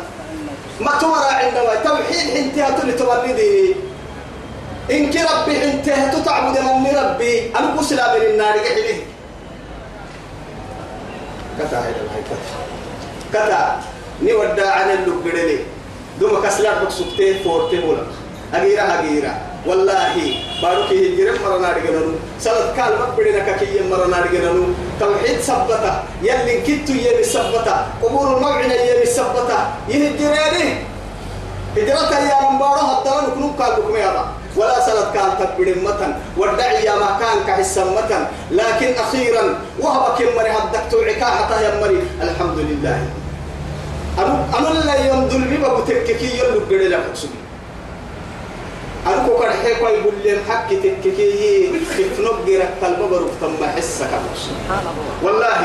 ما 0.79 0.91
تورى 1.01 1.29
عندما 1.29 1.75
توحيد 1.75 2.38
انتهى 2.38 2.91
لتولدي 2.91 3.75
إنك 4.91 5.15
ربي 5.15 5.63
انتهى 5.63 6.12
تتعبد 6.21 6.60
من 6.60 6.95
ربي 6.95 7.51
أنا 7.55 7.75
قسلا 7.77 8.17
من 8.17 8.25
النار 8.25 8.53
قحله 8.60 9.01
كتا 11.60 11.86
هيدا 11.86 11.99
كتا 12.13 12.38
كتا 13.33 13.81
ني 14.21 14.33
ودا 14.33 14.69
عن 14.69 14.89
اللقرلي 14.89 15.60
دوما 16.19 16.39
كسلا 16.39 16.83
بكسكتي 16.83 17.43
فورتي 17.43 17.77
بولا 17.77 18.03
أغيرا 18.53 18.81
أغيرا 18.81 19.46
والله 19.67 20.15
باروكي 20.63 20.97
هجرة 21.13 21.38
مرنا 21.43 21.69
رجلنو 21.77 22.15
سلط 22.39 22.71
كال 22.77 22.91
مقبلنا 22.99 23.39
ككي 23.47 23.84
مرنا 23.91 24.17
رجلنو 24.25 24.63
توحيد 24.99 25.39
سبتا. 25.43 26.03
يلي 26.23 26.56
كتو 26.63 26.93
يلي 26.93 27.23
سبتا. 27.23 27.75
قبور 28.03 28.38
الموعنا 28.38 28.75
يلي 28.89 29.06
سبتا. 29.06 29.60
يهجراني 29.91 30.67
هجرة 31.77 32.13
يا 32.32 32.38
مبارو 32.51 32.84
حتى 32.91 33.12
نكون 33.27 33.51
قال 33.60 33.71
لكم 33.71 33.95
يا 33.95 34.10
رب 34.15 34.30
ولا 34.58 34.80
سنة 34.88 35.12
كان 35.13 35.30
تكبر 35.39 35.67
متن. 35.84 36.12
ودعي 36.38 36.86
يا 36.86 36.95
ما 36.95 37.19
كان 37.19 37.38
كحس 37.47 37.77
متن. 37.77 38.23
لكن 38.51 38.89
أخيرا 39.03 39.43
وهب 39.80 40.03
كم 40.17 40.32
مري 40.38 40.51
هدكتو 40.58 40.97
عكاحة 41.10 41.62
يا 41.62 41.71
مري. 41.82 41.99
الحمد 42.21 42.58
لله. 42.69 42.99
أنا 44.17 44.34
أنا 44.58 44.69
لا 44.88 44.95
يمدل 45.06 45.41
بما 45.51 45.69
بتككي 45.77 46.39
يلو 46.39 46.60
قري 46.69 46.88
لك 46.88 47.06
أنا 49.08 49.28
كوكر 49.28 49.50
حيكوا 49.63 49.89
يقول 49.89 50.13
لي 50.24 50.38
حق 50.50 50.67
تككي 50.67 51.71
كيف 51.98 52.19
نقرأ 52.19 52.69
كلمة 52.81 53.06
بروك 53.08 53.31
تم 53.42 53.56
حسك؟ 53.75 54.12
والله 55.23 55.60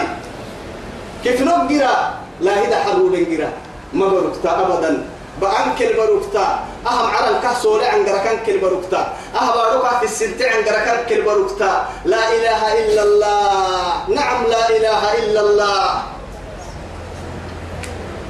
كيف 1.24 1.42
نقرأ؟ 1.42 2.14
لا 2.40 2.52
هدا 2.62 2.78
حرور 2.84 3.10
نقرا 3.10 3.50
ما 3.92 4.06
بروكتا 4.08 4.50
أبدا. 4.60 5.06
بأنكل 5.40 5.96
بروكتا 5.96 6.46
أهم 6.86 7.06
على 7.10 7.36
الكهسول 7.36 7.80
عن 7.84 8.04
جركان 8.04 8.36
كل 8.46 8.58
بروكتا 8.58 9.12
أهم 9.34 9.52
بروكا 9.58 9.98
في 9.98 10.04
السنت 10.04 10.42
عن 10.42 10.64
جركان 10.64 10.98
كل 11.08 11.22
بروكتا 11.22 11.88
لا 12.04 12.22
إله 12.36 12.62
إلا 12.84 13.02
الله. 13.02 14.08
نعم 14.08 14.44
لا 14.46 14.64
إله 14.76 15.02
إلا 15.18 15.40
الله. 15.40 16.02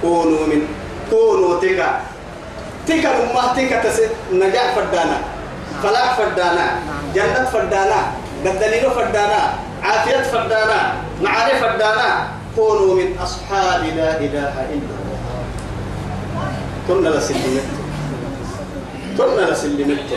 كونوا 0.03 0.47
من 0.47 0.67
كونوا 1.11 1.61
تكا 1.61 2.01
تكا 2.87 3.33
ما 3.35 3.53
تكا 3.57 3.83
تس 3.83 4.01
نجاح 4.33 4.75
فردانا 4.75 5.19
فلاح 5.83 6.17
فردانا 6.17 6.67
جنة 7.15 7.45
فردانا 7.53 8.01
بدليل 8.45 8.91
فردانا 8.91 9.55
عافية 9.83 10.23
فردانا 10.23 10.95
معارف 11.23 11.61
فردانا. 11.61 12.29
كونوا 12.57 12.95
من 12.95 13.19
أصحاب 13.19 13.81
لا 13.97 14.21
إله 14.21 14.55
إلا 14.77 14.93
الله. 15.01 15.19
تنا 16.89 17.09
لسلمت 17.09 17.69
تنا 19.19 19.51
لسلمت 19.51 20.11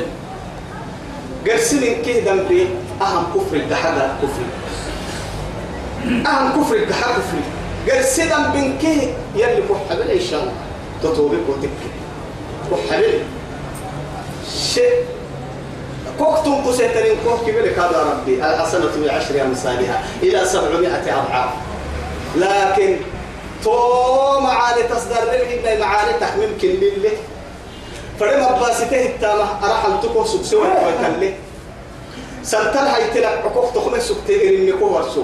قرسين 1.47 2.01
كيه 2.03 2.25
دمبي 2.25 2.67
أهم 3.01 3.23
كفر 3.35 3.55
الدحدة 3.55 4.09
كفر. 4.21 4.45
أهم 6.27 6.47
كفر 6.61 6.75
الدحدة 6.75 7.13
كفر. 7.13 7.41
قرسين 7.87 8.29
دمبي 8.29 8.77
كيه 8.81 9.13
يلي 9.35 9.63
كحبل 9.69 10.09
إيشان 10.09 10.51
تطوبك 11.03 11.49
وتكي 11.49 11.89
كحبل 12.71 13.23
شيء. 14.73 14.93
كوكتم 16.19 16.55
قسيتين 16.65 17.17
كوك 17.23 17.41
كبيرك 17.47 17.79
هذا 17.79 18.03
ربي. 18.11 18.35
الحسنة 18.39 18.91
بعشر 19.05 19.41
أمثالها 19.41 20.03
إلى 20.23 20.45
سبعمائة 20.45 21.05
أضعاف. 21.19 21.49
لكن 22.35 22.97
تو 23.63 24.39
معاني 24.39 24.83
تصدر 24.83 25.23
لك 25.31 25.77
معاني 25.79 26.13
تحميم 26.19 26.57
كل 26.61 26.67
اللي 26.67 27.11
فرما 28.19 28.59
باسته 28.59 29.05
التامة. 29.05 29.47
أرحل 29.63 30.01
تكو 30.03 30.23
سكسوه 30.23 30.67
ويكلي 30.85 31.33
سنتل 32.43 32.77
هاي 32.77 33.03
تلك 33.13 33.25
عقوق 33.25 33.73
تخمه 33.73 33.99
سكتي 33.99 34.49
إني 34.49 34.71
كو 34.71 34.85
ورسو 34.85 35.23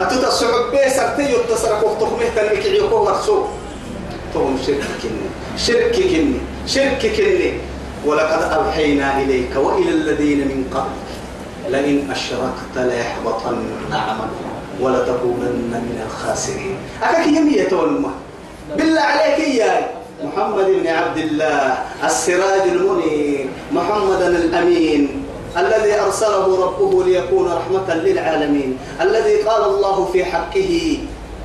أتوتا 0.00 0.28
السعب 0.28 0.70
بي 0.70 0.90
سرتي 0.90 1.32
يتصر 1.32 1.74
عقوق 1.74 1.98
تخمه 1.98 2.28
تنك 2.36 2.66
عيكو 2.66 2.96
ورسو 2.96 3.44
توم 4.34 4.58
شرك 4.66 5.12
كني 5.58 5.66
شرك 5.66 5.94
كني 5.94 6.40
شرك 6.66 7.02
كني 7.16 7.52
ولقد 8.04 8.42
أوحينا 8.52 9.22
إليك 9.22 9.56
وإلى 9.56 9.90
الذين 9.90 10.38
من 10.38 10.64
قبل 10.74 11.72
لئن 11.72 12.10
أشركت 12.10 12.74
ليحبطن 12.76 13.56
عملك 13.92 14.46
ولتكونن 14.80 15.70
من 15.70 16.02
الخاسرين. 16.06 16.76
أكاك 17.02 17.26
يمية 17.26 17.68
والمه 17.72 18.10
بالله 18.76 19.00
عليك 19.00 19.38
يا 19.48 19.90
محمد 20.24 20.64
بن 20.64 20.86
عبد 20.86 21.18
الله 21.18 21.78
السراج 22.04 22.68
المنير 22.68 23.46
محمد 23.72 24.22
الأمين 24.22 25.24
الذي 25.56 26.00
أرسله 26.00 26.64
ربه 26.66 27.04
ليكون 27.04 27.52
رحمة 27.52 27.94
للعالمين 27.94 28.78
الذي 29.00 29.42
قال 29.42 29.64
الله 29.64 30.04
في 30.12 30.24
حقه 30.24 30.98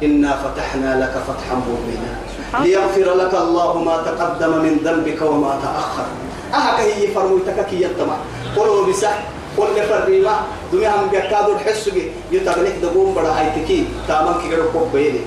إنا 0.03 0.31
فتحنا 0.43 0.99
لك 1.03 1.13
فتحا 1.27 1.55
مبينا. 1.55 2.22
ليغفر 2.61 3.13
لك 3.13 3.33
الله 3.33 3.77
ما 3.83 3.97
تقدم 3.97 4.61
من 4.61 4.79
ذنبك 4.85 5.21
وما 5.21 5.59
تأخر. 5.63 6.05
أهك 6.53 6.79
هي 6.79 7.07
فرموتك 7.07 7.65
كي 7.69 7.81
يتمع 7.81 8.17
قلوا 8.57 8.85
بسح 8.85 9.23
قل 9.57 9.73
فريما 9.89 10.35
دنيا 10.73 10.89
هم 10.89 11.09
بيكادوا 11.09 11.55
الحسوجي 11.55 12.11
يتغلق 12.31 12.75
دقوم 12.81 13.13
بڑا 13.13 13.33
هايتكي 13.33 13.85
تامن 14.07 14.33
كي 14.41 14.55
قدر 14.55 14.69
قب 14.69 14.91
بيلي 14.93 15.19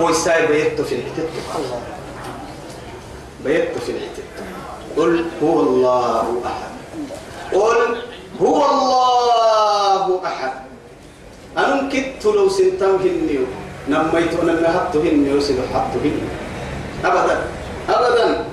ويساي 0.00 0.46
بيتو 0.46 0.84
في 0.84 0.94
الحتت 0.94 1.28
الله. 1.58 1.80
بيتو 3.44 3.80
في 3.80 3.92
الحتت 3.92 4.28
قل 4.96 5.24
هو 5.42 5.60
الله 5.60 6.26
أحد. 6.46 6.72
قل 7.52 8.02
هو 8.42 8.58
الله 8.70 10.20
أحد. 10.26 10.52
أنا 11.58 11.88
كدت 11.92 12.26
لو 12.26 12.48
سنتم 12.48 12.96
هنيو. 13.02 13.46
نميت 13.88 14.32
ونمهت 14.38 14.96
هنيو 14.96 15.40
سنحت 15.40 15.92
هنيو. 15.98 16.30
أبدا. 17.04 17.36
أبدا. 17.88 18.44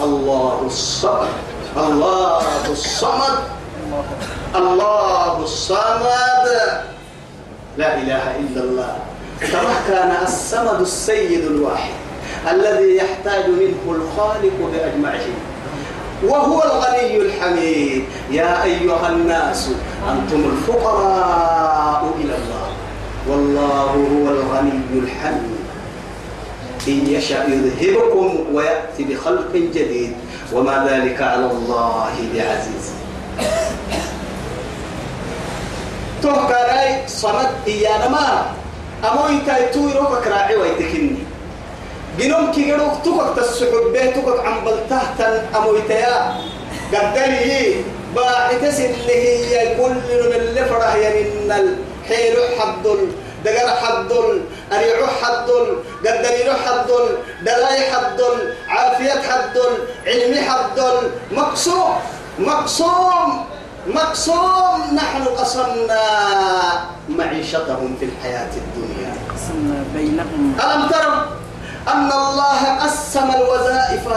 الله 0.00 0.62
الصمد. 0.66 1.28
الله 1.76 2.42
الصمد. 2.70 3.38
الله 4.56 5.38
الصمد. 5.42 6.46
لا 7.76 7.94
إله 7.98 8.24
إلا 8.40 8.60
الله. 8.60 8.96
كما 9.40 9.74
كان 9.88 10.16
الصمد 10.22 10.80
السيد 10.80 11.44
الواحد 11.46 11.94
الذي 12.50 12.96
يحتاج 12.96 13.44
منه 13.48 13.82
الخالق 13.88 14.56
بأجمعه. 14.72 15.28
وهو 16.22 16.62
الغني 16.62 17.16
الحميد. 17.16 18.04
يا 18.30 18.62
أيها 18.62 19.08
الناس 19.08 19.70
أنتم 20.10 20.44
الفقراء 20.52 22.14
إلى 22.20 22.34
الله. 22.34 22.68
والله 23.28 23.90
هو 23.90 24.24
الغني 24.30 24.80
الحميد. 24.94 25.61
إن 26.88 27.06
يشاء 27.06 27.50
يذهبكم 27.50 28.44
ويأتي 28.52 29.04
بخلق 29.04 29.52
جديد. 29.54 30.12
وما 30.52 30.86
ذلك 30.90 31.22
على 31.22 31.46
الله 31.46 32.14
بعزيز. 32.34 32.84
توكاراي 36.22 37.08
صمد 37.08 37.50
إيانا 37.66 38.08
ما 38.08 38.50
أموي 39.04 39.40
تايتوي 39.46 39.92
روكك 39.92 40.26
راعي 40.26 40.56
ويتكني. 40.56 41.16
جنوم 42.18 42.52
كي 42.52 42.64
جروك 42.64 42.92
توكك 43.04 43.36
تسحب 43.36 43.72
به 43.92 44.10
توكك 44.10 44.46
عم 44.46 44.64
بلتهتن 44.64 45.56
أموي 45.56 45.82
تيا 45.88 46.34
قدلي 46.92 47.74
باعتس 48.16 48.80
اللي 48.80 49.46
هي 49.48 49.76
كل 49.76 49.94
من 50.28 50.32
اللي 50.36 50.64
فرح 50.64 50.94
يعني 50.94 51.20
الحيل 51.46 52.36
حد 52.58 52.86
دقر 53.44 53.68
حدل 53.82 54.40
أريع 54.72 55.06
حدل 55.22 55.76
قدر 56.06 56.54
حدل 56.66 57.04
دلاي 57.42 57.90
حدل 57.90 58.54
عافية 58.68 59.22
حدل 59.28 59.72
علمي 60.06 60.40
حدل 60.40 61.10
مقصوم 61.32 61.94
مقصوم 62.38 63.44
مقصوم. 63.86 64.94
نحن 64.94 65.24
قسمنا 65.24 66.02
معيشتهم 67.08 67.96
في 68.00 68.04
الحياة 68.04 68.50
الدنيا. 68.56 69.12
قسمنا 69.34 69.84
بينهم. 69.94 70.54
ألم 70.64 70.88
تروا 70.88 71.22
أن 71.88 72.12
الله 72.12 72.78
قسم 72.82 73.30
الوظائف 73.30 74.08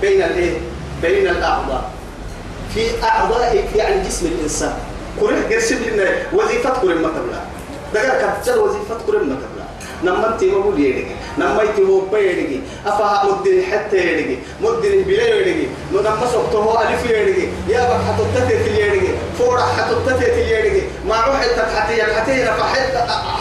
بين 0.00 0.22
الإيه؟ 0.22 0.58
بين 1.02 1.28
الأعضاء. 1.28 1.84
في 2.74 3.04
أعضاء 3.04 3.64
يعني 3.76 4.08
جسم 4.08 4.26
الإنسان. 4.26 4.74
كل 5.20 5.54
قرسم 5.54 5.78
لنا 5.84 6.08
وظيفة 6.32 6.70
كل 6.80 6.94
ما 6.94 7.08
كتشل 8.42 8.58
وظيفة 8.58 8.94
كل 9.06 9.16
ما 9.16 9.36
تبلا 9.36 9.64
نما 10.04 10.28
انت 10.28 10.44
ما 10.44 10.58
بقول 10.58 10.80
يدك 10.80 11.06
نما 11.38 11.62
انت 11.62 11.80
هو 11.80 12.00
بيدك 12.00 12.60
أفها 12.86 13.24
مدن 13.24 13.62
حتى 13.72 13.96
يدك 13.96 14.38
مدن 14.60 15.02
بلا 15.02 15.34
يدك 15.34 15.68
نما 15.92 16.26
سبته 16.32 16.82
ألف 16.82 17.10
يدك 17.10 17.48
يا 17.68 17.80
بك 17.80 18.00
حتى 18.08 18.54
يدك 18.80 19.14
فورا 19.38 19.62
حتى 19.62 20.30
يدك 20.50 20.82
ما 21.08 21.20
روح 21.20 21.40
حتى 21.40 21.62
حتى 21.76 22.02
حتى 22.02 22.44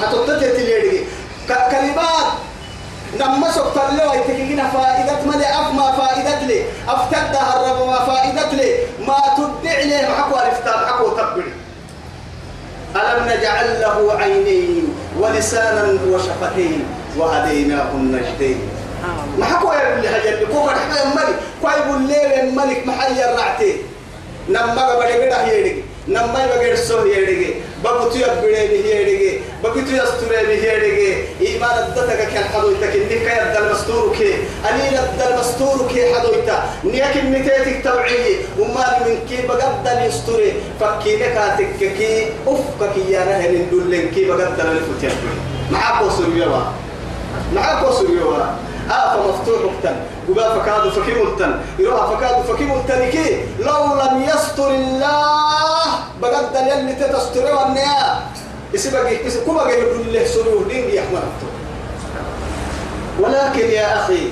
حتى 0.01 0.71
يدك 0.71 1.07
كلمات 1.47 2.27
نما 3.19 3.51
سبت 3.51 3.77
الله 3.89 4.15
يتكينا 4.15 4.69
فائدة 4.69 5.17
ملي 5.25 5.45
أف 5.45 5.73
ما 5.73 5.91
فائدة 5.91 6.41
لي 6.47 6.63
أفتد 6.87 7.35
الرب 7.35 7.87
ما 7.87 7.99
فائدة 8.05 8.51
لي 8.51 8.75
ما 9.07 9.17
تدع 9.37 9.79
لي 9.79 10.07
محكو 10.09 10.35
الإفتاد 10.35 10.85
حكو 10.85 11.09
تبري 11.09 11.60
ألم 12.95 13.25
نجعل 13.25 13.81
له 13.81 14.13
عينين 14.17 14.95
ولسانا 15.19 15.97
وشفتين 16.09 16.83
وهديناه 17.17 17.91
النجدين 17.93 18.59
ما 19.37 19.45
حكوا 19.45 19.73
يا 19.73 19.93
ابن 19.93 20.07
هجر 20.07 20.47
كوكا 20.53 20.71
حكا 20.71 21.05
ملك. 21.15 21.35
كويب 21.61 21.95
الليل 21.95 22.55
ملك 22.55 22.87
محل 22.87 23.19
الرعتين. 23.19 23.77
نما 24.49 24.99
بدي 24.99 25.13
كده 25.13 25.37
يدك 26.07 26.17
نما 26.17 26.45
بغير 26.55 26.75
سو 26.75 27.05
يدك 27.05 27.55
بقتو 27.83 28.17
يبري 28.17 28.67
به 28.67 28.89
يدك 28.89 29.41
بقتو 29.63 29.79
يستر 29.79 30.29
به 30.47 30.53
يدك 30.53 31.27
إيمان 31.41 31.77
الدتك 31.87 32.33
كان 32.33 32.43
حدويتك 32.43 32.95
إنك 32.95 33.11
يد 33.11 33.55
المستور 33.63 34.15
كي 34.17 34.33
أني 34.69 34.87
يد 34.87 35.21
المستور 35.31 35.87
كي 35.93 36.15
حدويتا 36.15 36.69
نيك 36.83 37.17
نتيتك 37.17 37.83
توعية 37.83 38.35
وما 38.59 38.99
من 39.05 39.17
كي 39.29 39.47
بقدر 39.47 40.05
يستري 40.07 40.53
فكينك 40.79 41.21
هاتك 41.37 41.77
كي 41.79 42.27
أفكك 42.47 42.97
يا 43.09 43.19
رهن 43.19 43.55
الدولين 43.55 44.11
كي 44.11 44.25
بقدر 44.25 44.71
الفتيا 44.71 45.11
معاك 45.71 46.05
وسريوا 46.05 46.61
معاك 47.55 47.89
وسريوا 47.89 48.37
آه 48.91 49.15
فمفتوح 49.15 49.61
وقتا 49.65 49.95
قبا 50.29 50.59
فكاد 50.59 50.89
فكي 50.89 51.13
ملتن 51.13 51.59
يروها 51.79 52.15
فكاد 52.15 52.43
فكي 52.43 52.63
ملتن 52.63 53.09
كي 53.09 53.45
لو 53.59 53.85
لم 53.85 54.23
يستر 54.23 54.67
الله 54.71 55.85
بقد 56.21 56.55
يلي 56.55 56.93
تتستر 56.93 57.55
والنيا 57.55 58.19
يسبق 58.73 59.09
يسبق 59.25 59.45
كما 59.45 59.59
قال 59.59 60.01
الله 60.07 60.25
سروه 60.25 60.63
دين 60.69 60.89
يحمل 60.89 61.23
ولكن 63.19 63.69
يا 63.71 64.03
أخي 64.03 64.27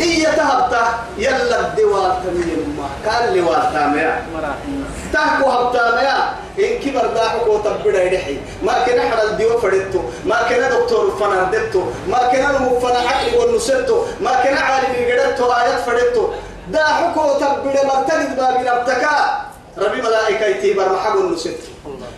إيه 0.00 0.24
تهبتا 0.24 0.84
يلا 1.18 1.60
الدوار 1.60 2.22
تميما 2.24 2.88
كان 3.04 3.36
لوار 3.36 3.70
تاميا 3.74 4.22
مراحل 4.34 4.84
تحكو 5.12 5.50
هبتاميا 5.50 6.34
إن 6.58 6.78
كبر 6.82 7.06
داحك 7.06 7.46
وتبدا 7.46 8.02
يدحي 8.04 8.36
ما 8.62 8.74
كان 8.86 9.10
حد 9.10 9.24
الديو 9.24 9.58
فردتو. 9.58 10.00
ما 10.26 10.42
كان 10.50 10.62
دكتور 10.70 11.16
فنردتو 11.20 11.82
ما 12.08 12.18
كان 12.32 12.56
المفنا 12.56 12.98
عقل 12.98 13.36
والنسرتو 13.38 14.04
ما 14.20 14.32
كان 14.42 14.58
عالم 14.58 14.92
قدرتو 15.08 15.52
آيات 15.52 15.80
فردتو. 15.86 16.24
داحك 16.70 17.16
وتبدا 17.16 17.86
مرتد 17.86 18.36
باب 18.36 18.54
نبتكا 18.66 19.14
ربي 19.78 20.02
ملائكة 20.02 20.46
يتيبر 20.46 20.92
محق 20.92 21.16
النسرتو 21.16 21.68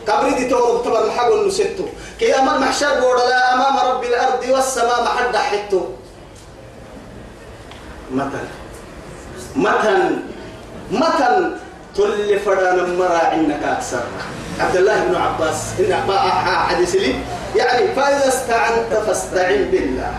قبري 0.09 0.31
دي 0.31 0.45
تورب 0.49 0.85
تبر 0.85 1.07
محق 1.07 1.33
النسرتو 1.33 1.85
كي 2.21 2.39
أمام 2.39 2.61
محشر 2.61 3.01
بودا 3.01 3.29
لا 3.29 3.55
أمام 3.55 3.75
رب 3.89 4.05
الأرض 4.05 4.43
والسماء 4.49 5.03
محد 5.03 5.37
حتو 5.37 5.81
متن. 8.11 8.47
متن. 9.57 10.17
متن 10.91 11.51
تل 11.97 12.41
فرانا 12.45 12.83
مرا 12.83 13.19
عندك 13.19 13.63
أكثر. 13.63 14.03
عبد 14.61 14.77
الله 14.77 15.05
بن 15.05 15.15
عباس. 15.17 15.81
إن 15.81 15.93
حديث 16.69 16.95
لي. 16.95 17.15
يعني 17.57 17.95
فإذا 17.95 18.29
استعنت 18.29 18.95
فاستعن 19.07 19.65
بالله. 19.71 20.15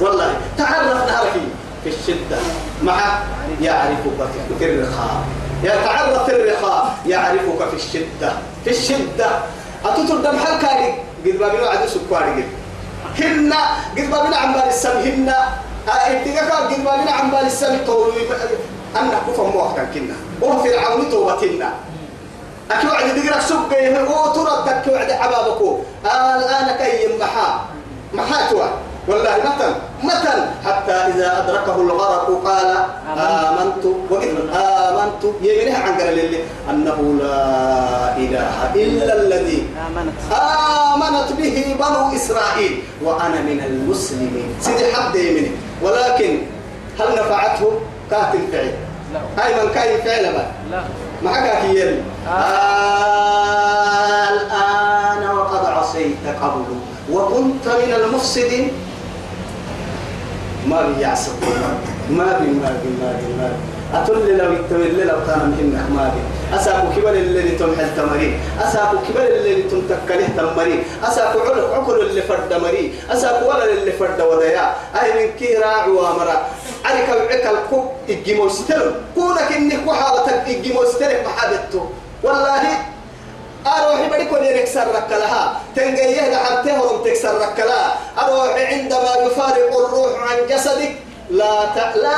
والله 0.00 0.36
تعرف 0.58 1.06
نهرك 1.10 1.32
في 1.84 1.90
الشدة. 1.90 2.38
مع 2.82 3.18
يعرفك 3.60 4.28
في 4.58 4.64
الرخاء. 4.64 5.24
يتعرف 5.62 6.24
في 6.24 6.36
الرخاء. 6.36 6.94
يعرفك 7.06 7.68
في 7.70 7.76
الشدة. 7.76 8.32
في 8.64 8.70
الشدة. 8.70 9.28
أتوتر 9.84 10.16
دم 10.16 10.38
حلقة 10.38 10.94
قد 11.26 11.38
بابنا 11.38 11.66
عدو 11.68 11.86
سكواري 11.86 12.30
قد. 12.30 12.44
هن 13.18 13.52
قد 13.98 14.10
بابنا 14.10 14.36
عمال 14.36 14.68
السم. 14.68 14.98
هن 14.98 15.32
اتقاك 15.88 16.50
قد 16.52 16.84
بابنا 16.84 17.10
عمال 17.10 17.46
السم 17.46 17.78
قولوا 17.86 18.14
أنا 18.96 19.20
كفا 19.28 19.42
موقتا 19.42 19.84
كنا. 19.94 20.14
وهو 20.40 20.62
فرعون 20.62 21.10
توبتنا 21.10 21.74
أكي 22.70 22.86
وعد 22.86 23.04
دقرك 23.04 23.40
سبقه. 23.40 24.02
وتردك 24.02 24.84
وعد 24.92 25.10
عبابكو. 25.10 25.78
الآن 26.04 26.76
كي 26.78 27.18
محا. 27.20 27.60
محاتوا. 28.12 28.89
والله 29.10 29.36
متى 29.42 29.68
متى 30.02 30.34
حتى 30.64 30.92
إذا 30.92 31.28
أدركه 31.42 31.76
الغرق 31.80 32.26
قال 32.44 32.68
آمنت. 33.18 33.84
وإذ 34.10 34.30
آمنت. 34.54 35.22
يمنها 35.42 35.78
عن 35.82 35.92
قال 36.00 36.14
لله 36.16 36.42
أنه 36.70 36.98
لا 37.22 38.16
إله 38.16 38.74
إلا 38.74 39.12
الذي 39.22 39.66
آمنت. 39.86 40.14
آمنت 40.94 41.28
به 41.38 41.56
بنو 41.80 42.02
إسرائيل 42.16 42.82
وأنا 43.02 43.40
من 43.40 43.58
المسلمين. 43.66 44.54
سيدي 44.60 44.94
حد 44.94 45.14
يمني 45.14 45.50
ولكن 45.82 46.38
هل 47.00 47.08
نفعته؟ 47.18 47.70
كاتل 48.10 48.38
فعل 48.52 48.72
لا. 49.12 49.20
هاي 49.38 49.50
من 49.54 49.68
كاين 49.74 50.00
فعل 50.06 50.24
ما 50.34 50.44
لا 50.70 50.80
معك 51.22 51.46
هي 51.66 51.98
آه. 52.28 52.30
الآن 54.30 55.22
وقد 55.36 55.64
عصيت 55.66 56.16
قبل 56.42 56.62
وكنت 57.12 57.66
من 57.66 57.92
المفسدين. 57.94 58.72
ما 60.66 60.86
بي 60.86 61.00
يعصب 61.02 61.32
ما 62.10 62.38
بي 62.40 62.46
ما 62.50 62.78
بي 62.82 62.88
ما 63.02 63.12
بي 63.20 63.32
ما 63.38 63.48
بي 63.48 63.80
أتل 63.94 64.36
لو 64.38 64.52
يتمل 64.52 65.06
لو 65.06 65.16
كان 65.26 65.78
ما 65.94 66.12
بي 66.14 66.56
أساكو 66.56 66.86
كبر 66.96 67.10
اللي 67.10 67.50
تمحل 67.50 67.88
تمرين 67.96 68.38
أساكو 68.62 68.96
كبر 69.08 69.22
اللي 69.26 69.62
تمتكله 69.62 70.28
تمرين 70.36 70.82
أساكو 71.04 71.38
عقل 71.74 72.00
اللي 72.00 72.22
فرد 72.22 72.52
مري 72.52 72.92
أساكو 73.10 73.48
ولا 73.50 73.64
اللي 73.64 73.92
فرد 73.92 74.20
وديا 74.20 74.74
أي 75.02 75.26
من 75.26 75.32
كي 75.38 75.54
راع 75.54 75.86
وامرأ. 75.86 76.46
عليك 76.84 77.08
وعك 77.08 77.46
الكوب 77.54 77.84
إجمو 78.08 78.48
ستر 78.48 78.92
كونك 79.14 79.52
إنك 79.56 79.86
وحالتك 79.88 80.48
إجمو 80.48 80.84
ستر 80.84 81.10
محابتو 81.26 81.80
والله 82.22 82.62
أروحي 83.66 84.08
بديك 84.08 84.32
ودي 84.32 84.60
نكسر 84.60 84.84
لها 85.10 85.60
تنجيه 85.76 86.30
لحتى 86.30 86.70
هم 86.72 87.04
تكسر 87.04 87.38
لها 87.38 87.94
أروحي 88.18 88.64
عندما 88.66 89.14
يفارق 89.26 89.78
الروح 89.78 90.30
عن 90.30 90.46
جسدك 90.48 90.94
لا. 91.30 91.64
لا 91.96 92.16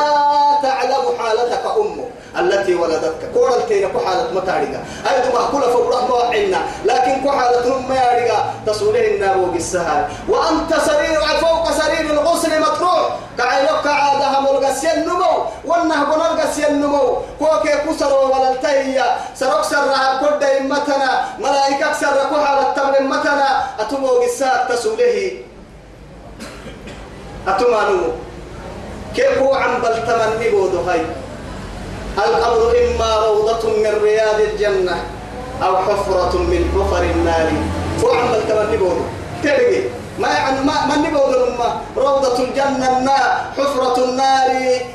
تعلم 0.63 1.05
حالتك 1.19 1.63
أمك 1.79 2.09
التي 2.39 2.75
ولدتك. 2.75 3.31
كورا 3.35 3.57
الكينا 3.57 3.89
كحالة 3.89 4.31
متارجة 4.35 4.81
أيضا 5.11 5.39
ما 5.39 5.49
كل 5.53 5.63
فبرح 5.63 6.03
ما 6.09 6.37
عنا 6.37 6.61
لكن 6.85 7.25
كحالة 7.25 7.77
هم 7.77 7.93
يارجة 7.93 8.39
تصوله 8.67 9.07
النار 9.15 9.37
بالسهل 9.37 10.05
وأنت 10.29 10.75
سرير 10.75 11.21
فوق 11.21 11.71
سرير 11.71 12.11
الغسل 12.11 12.61
مطروح 12.61 13.17
كعيلك 13.39 13.87
عادها 13.87 14.41
ملقس 14.41 14.85
النمو 14.85 15.45
وانه 15.65 16.05
بنلقس 16.05 16.59
النمو 16.59 17.17
كوكي 17.39 17.75
كسر 17.89 18.13
ولا 18.15 18.53
التهية. 18.53 19.17
سرق 19.35 19.63
سرها 19.63 20.21
كد 20.21 20.43
إمتنا. 20.43 21.25
ملائكة 21.39 21.93
سر 21.93 22.17
كحالة 22.31 22.73
تمر 22.73 22.99
إمتنا. 22.99 23.63
أتمو 23.81 24.09
قسات 24.09 24.73
تصوله 24.73 25.33
أتمانو. 27.49 28.01
كيف 29.17 29.39
هو 29.39 29.55
عم 29.55 29.83
بلتمني 29.83 30.51
بودو 30.51 30.81
هاي؟ 30.81 31.01
القبر 32.19 32.77
إما 32.85 33.17
روضة 33.17 33.69
من 33.77 33.93
رياض 34.03 34.41
الجنة 34.41 34.97
أو 35.63 35.77
حفرة 35.77 36.39
من 36.39 36.63
حفر 36.75 37.03
النار. 37.03 37.53
هو 38.05 38.11
عم 38.11 38.29
بلتمني 38.33 38.77
بودو 38.77 39.05
تلقي 39.43 39.83
ما 40.19 40.29
يعني 40.29 40.61
ما 40.61 40.87
ما 40.87 40.97
نبغى 40.97 41.33
لما 41.33 41.81
روضة 41.97 42.39
الجنة 42.39 42.99
النار 42.99 43.31
حفرة 43.57 44.05
النار. 44.05 44.51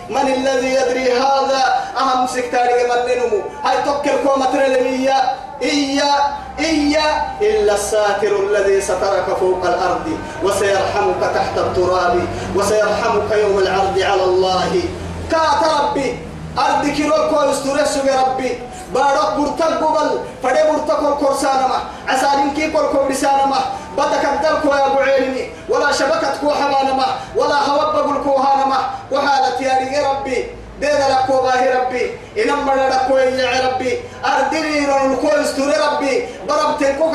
من 0.09 0.27
الذي 0.33 0.73
يدري 0.73 1.11
هذا؟ 1.11 1.63
أهم 1.97 2.27
سكتاري 2.27 2.83
من 2.83 2.99
نمو 3.17 3.41
هاي 3.63 3.77
توكل 3.85 4.11
كومة 4.27 4.53
رلمية 4.55 5.17
إيا 5.61 6.13
إيا 6.59 7.07
إلا 7.41 7.73
الساتر 7.73 8.33
الذي 8.49 8.81
سترك 8.81 9.25
فوق 9.39 9.65
الأرض. 9.65 10.07
وسيرحمك 10.43 11.21
تحت 11.35 11.57
التراب. 11.57 12.15
وسيرحمك 12.55 13.31
يوم 13.31 13.59
العرض 13.59 13.99
على 13.99 14.23
الله. 14.23 14.81
كات 15.31 15.61
ربي. 15.79 16.26
أرضك 16.59 16.99
روكو 16.99 17.49
يسترس 17.49 17.97
ربي. 17.97 18.59
بارك 18.93 19.33
برتق 19.37 19.83
قبل 19.83 20.19
فدي 20.43 20.63
برتق 20.71 21.07
الكرسان 21.07 21.59
ما 21.69 21.79
عسالين 22.07 22.53
كي 22.53 22.67
ما 23.49 23.59
بدك 23.97 24.25
الدلكو 24.25 24.67
يا 24.75 25.03
عيني 25.03 25.49
ولا 25.69 25.91
حبان 26.53 26.97
ما 26.97 27.05
ولا 27.35 27.55
هوب 27.55 27.95
بقول 27.95 28.23
كو 28.23 28.37
ما 28.69 28.77
وحالة 29.11 29.61
يا 29.61 30.09
ربي؟ 30.11 30.45
دين 30.79 30.89
لك 30.89 31.29
وباه 31.29 31.79
ربي. 31.79 32.11
إنما 32.37 32.71
لك 32.71 33.09
يا 33.39 33.67
ربي. 33.67 33.99
أردني 34.25 34.85
الكو 35.13 35.27
يستر 35.37 35.73
ربي. 35.87 36.27
ضربت 36.47 36.81
الكوك 36.81 37.13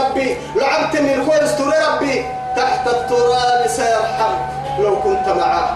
ربي. 0.00 0.36
لعبت 0.56 0.96
من 0.96 1.10
الكو 1.10 1.44
يستر 1.44 1.72
ربي. 1.88 2.24
تحت 2.56 2.86
التراب 2.86 3.66
سيرحم 3.66 4.34
لو 4.78 5.02
كنت 5.02 5.28
معه. 5.28 5.66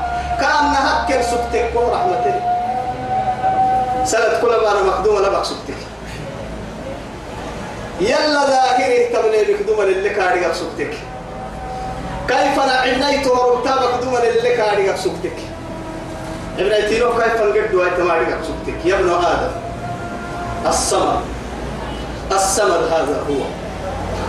كأن 0.40 0.74
هكر 0.86 1.22
سكتك 1.22 1.70
ورحمتك. 1.74 2.53
سنة 4.04 4.38
كل 4.42 4.48
بارا 4.48 4.82
مخدومة 4.82 5.20
لا 5.20 5.28
بقصدك 5.28 5.74
يلا 8.00 8.46
ذاكري 8.50 9.04
تبني 9.06 9.54
مخدومة 9.54 9.82
اللي 9.82 10.10
كاري 10.10 10.44
قصدك 10.44 10.94
كيف 12.28 12.58
نعنيت 12.66 13.26
وربتا 13.26 13.74
مخدومة 13.74 14.18
اللي 14.18 14.56
كاري 14.56 14.90
قصدك 14.90 15.36
ابن 16.58 16.72
ايتينو 16.72 17.10
كيف 17.10 17.42
نقد 17.42 17.74
وايت 17.74 18.00
ماري 18.00 18.24
قصدك 18.24 18.84
يا 18.84 18.94
ابن 18.94 19.10
آدم. 19.10 19.50
الصمد. 20.66 21.20
الصمد 22.32 22.82
هذا 22.92 23.24
هو. 23.30 23.42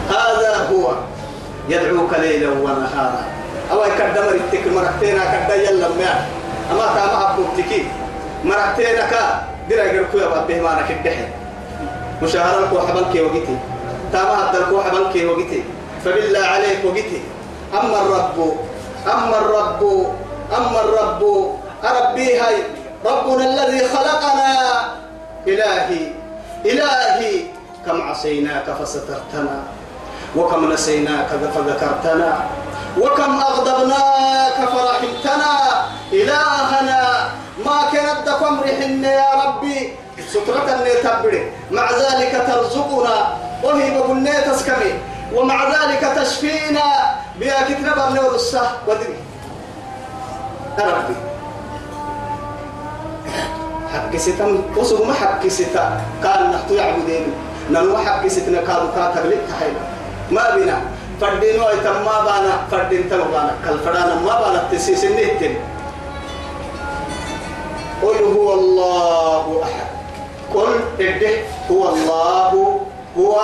هذا 0.10 0.70
هو. 0.72 0.94
يدعوك 1.70 2.14
ليلا 2.20 2.50
ونهارا. 2.50 3.24
أو 3.72 3.84
يكدم 3.84 4.24
رتك 4.24 4.68
مرتين 4.68 5.18
كدا 5.20 5.56
يلا 5.56 5.88
ما 5.88 6.26
أما 6.72 6.86
تاما 6.96 7.34
أبوتكي 7.34 7.86
مرتين 8.44 8.96
كا 8.96 9.44
درا 9.70 9.84
يقول 9.84 10.22
يا 10.22 10.28
بابه 10.28 10.62
ما 10.62 10.74
أنا 10.74 10.84
كده 10.88 11.16
مشاهرة 12.22 12.68
كو 12.72 12.80
حبنك 12.80 13.16
وقتي. 13.16 13.58
تاما 14.14 14.36
هدر 14.52 14.64
كو 14.70 14.82
حبنك 14.82 15.16
وقتي. 15.30 15.64
فبالله 16.06 16.40
عليك 16.40 16.86
وقتي. 16.86 17.22
أما 17.74 18.02
الرب 18.02 18.58
أما 19.08 19.38
الرب 19.38 19.82
أما 20.58 20.80
الرب. 20.82 21.22
أربي 21.84 22.40
هاي 22.40 22.56
ربنا 23.06 23.44
الذي 23.50 23.88
خلقنا. 23.88 24.52
إلهي 25.48 26.12
إلهي 26.66 27.44
كم 27.86 28.02
عصيناك 28.02 28.66
فسترتنا 28.80 29.58
وكم 30.36 30.74
نسيناك 30.74 31.28
فذكرتنا 31.28 32.32
وكم 33.02 33.32
أغضبناك 33.40 34.58
فرحمتنا. 34.74 35.54
إلهنا 36.14 36.85
كانت 37.94 38.28
رحن 38.64 39.04
يا 39.04 39.30
ربي؟ 39.46 39.94
سترة 40.30 40.68
تبري. 41.04 41.52
مع 41.72 41.92
ذلك 41.92 42.34
ترزقنا. 42.48 43.18
وهي 43.64 43.92
بقولنا 43.92 44.40
تسكمي؟ 44.40 44.94
ومع 45.34 45.58
ذلك 45.70 46.04
تشفينا. 46.16 46.88
بها 47.40 47.60
كتنا 47.68 47.92
برنور 47.96 48.36
الصح 48.36 48.88
ودري 48.88 49.20
ربي 50.80 51.16
حق 53.94 54.16
ستم 54.16 54.64
وصل 54.78 55.08
ما 55.08 55.14
حق 55.14 55.48
ستا 55.48 56.02
كان 56.24 56.52
نحتو 56.52 56.74
يعبدين. 56.74 57.34
ننو 57.72 57.98
حق 57.98 58.28
ستنا 58.28 58.62
كانوا 58.62 58.90
كاتب 58.96 59.26
لك 59.26 59.44
حيلا 59.60 59.84
ما 60.32 60.56
بنا 60.56 60.78
فردين 61.22 61.60
ويتم 61.60 62.06
ما 62.06 62.18
بانا. 62.24 62.54
فردين 62.72 63.10
تم 63.10 63.18
بانا. 63.32 63.54
كالفرانا 63.66 64.16
ما 64.16 64.36
بانا. 64.40 64.64
تسيس 64.72 65.04
النهتن 65.04 65.54
قل 65.56 65.75
هو 68.34 68.54
الله 68.54 69.64
أحد. 69.64 69.88
قل 70.54 70.74
إده 71.00 71.36
هو 71.72 71.90
الله 71.90 72.80
هو 73.18 73.36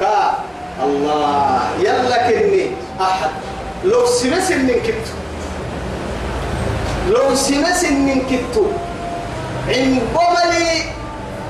كا 0.00 0.34
الله. 0.82 1.60
يلا 1.80 2.16
كني. 2.30 2.70
أحد. 3.00 3.30
لو 3.84 4.06
سمس 4.06 4.50
من 4.50 4.78
كتو 4.86 5.14
لو 7.10 7.34
سمس 7.34 7.84
من 7.84 8.22
كتو 8.30 8.66
عن 9.68 9.98
بملي 10.14 10.82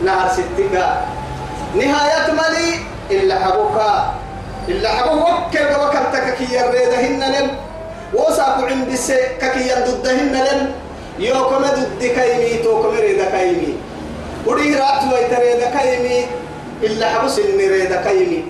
نهر 0.04 0.28
ستكا 0.32 1.04
نهاية 1.76 2.32
ملي 2.32 2.68
إلا 3.10 3.34
حبوكا 3.44 4.14
إلا 4.68 4.88
حبو 4.88 5.20
وكل 5.20 5.70
وكلتك 5.80 6.26
كي 6.38 6.54
يريدهن 6.54 7.20
لم 7.20 7.48
وساكو 8.14 8.64
عند 8.64 8.88
السي 8.88 9.36
كي 9.40 9.68
يرددهن 9.68 10.32
لم 10.32 10.60
يوكم 11.18 11.58
ضد 11.62 11.98
كيمي 12.04 12.58
توكم 12.62 12.96
ريد 12.96 13.22
كيمي 13.22 13.74
ودي 14.46 14.74
رات 14.74 15.02
ويتريد 15.12 15.62
كيمي 15.78 16.26
إلا 16.82 17.06
حبس 17.08 17.38
النريد 17.38 17.92
كيمي 17.94 18.44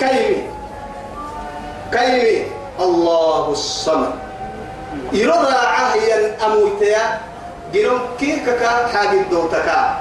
كيمي 0.00 0.42
كيمي 1.92 2.42
الله 2.80 3.50
الصمد 3.50 4.12
يرضى 5.12 5.54
عهيا 5.54 6.46
أموتيا 6.46 7.20
جنوم 7.74 8.00
كيف 8.20 8.50
كا 8.50 8.86
حاجة 8.86 9.22
دوتكا 9.30 10.00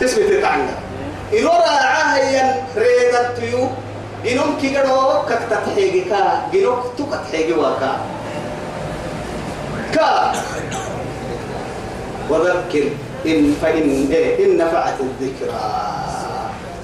تثبت 0.00 0.42
تعنا 0.42 0.74
يرضى 1.32 1.74
عهيا 1.80 2.64
ريدت 2.76 3.38
يو 3.52 3.68
جنوم 4.24 4.56
كي 4.60 4.76
قدو 4.76 5.22
كك 5.28 5.38
تتحيجي 5.50 6.00
كا 6.00 6.42
جنوم 6.52 6.80
تو 6.98 7.04
كتحيجي 7.06 7.52
واكا 7.52 7.96
كا 9.94 10.32
وذكر 12.30 12.84
إن 13.26 13.54
فإن 13.62 14.08
إيه 14.12 14.44
إن 14.44 14.56
نفعت 14.58 14.94
الذكرى. 15.00 15.60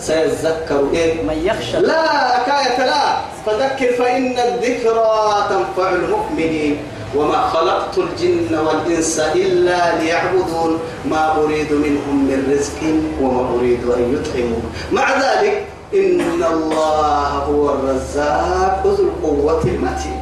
سيذكر 0.01 0.89
إيه؟ 0.95 1.23
من 1.23 1.39
يخشى. 1.45 1.79
لا 1.81 2.03
حكاية 2.09 2.87
لا. 2.87 3.17
فذكر 3.47 3.93
فإن 3.93 4.39
الذكرى 4.39 5.47
تنفع 5.51 5.89
المؤمنين 5.91 6.77
وما 7.17 7.41
خلقت 7.49 7.99
الجن 7.99 8.59
والإنس 8.59 9.19
إلا 9.19 9.99
ليعبدون. 9.99 10.79
ما 11.05 11.37
أريد 11.37 11.73
منهم 11.73 12.17
من 12.29 12.39
رزق 12.53 12.81
وما 13.23 13.59
أريد 13.59 13.83
أن 13.85 14.03
يطعمون. 14.15 14.65
مع 14.93 15.07
ذلك 15.21 15.67
إن 15.95 16.43
الله 16.53 17.29
هو 17.51 17.75
الرزاق 17.75 18.83
ذو 18.87 19.05
القوة 19.05 19.63
المتين. 19.65 20.21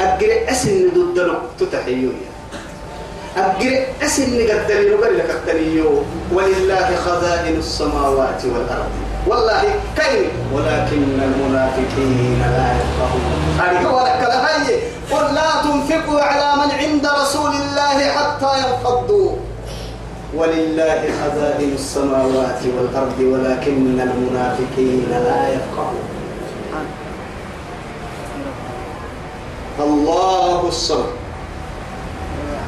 أقرأ 0.00 0.50
أسن 0.52 0.88
ضد 0.94 1.32
تتحيوني. 1.60 2.25
أقرأ 3.36 3.86
أسن 4.02 4.32
قدري 4.48 4.90
نقرأ 4.90 5.10
لك 5.10 5.30
التنيو 5.30 6.02
ولله 6.32 6.88
خزائن 7.04 7.56
السماوات 7.58 8.40
والأرض. 8.44 8.92
والله 9.26 9.62
كيف 9.96 10.30
ولكن 10.54 11.20
المنافقين 11.28 12.40
لا 12.40 12.66
يفقهون. 12.80 13.32
هو 13.86 14.00
لك 14.06 14.22
هاي 14.30 14.80
قل 15.12 15.34
لا 15.34 15.50
تنفقوا 15.62 16.20
على 16.20 16.48
من 16.62 16.70
عند 16.70 17.06
رسول 17.06 17.50
الله 17.50 17.98
حتى 18.16 18.52
ينفضوا. 18.58 19.32
ولله 20.34 21.02
خزائن 21.20 21.72
السماوات 21.74 22.60
والأرض 22.76 23.18
ولكن 23.20 24.00
المنافقين 24.00 25.06
لا 25.10 25.48
يفقهون. 25.48 26.06
الله 29.80 30.68
الصمد. 30.68 31.25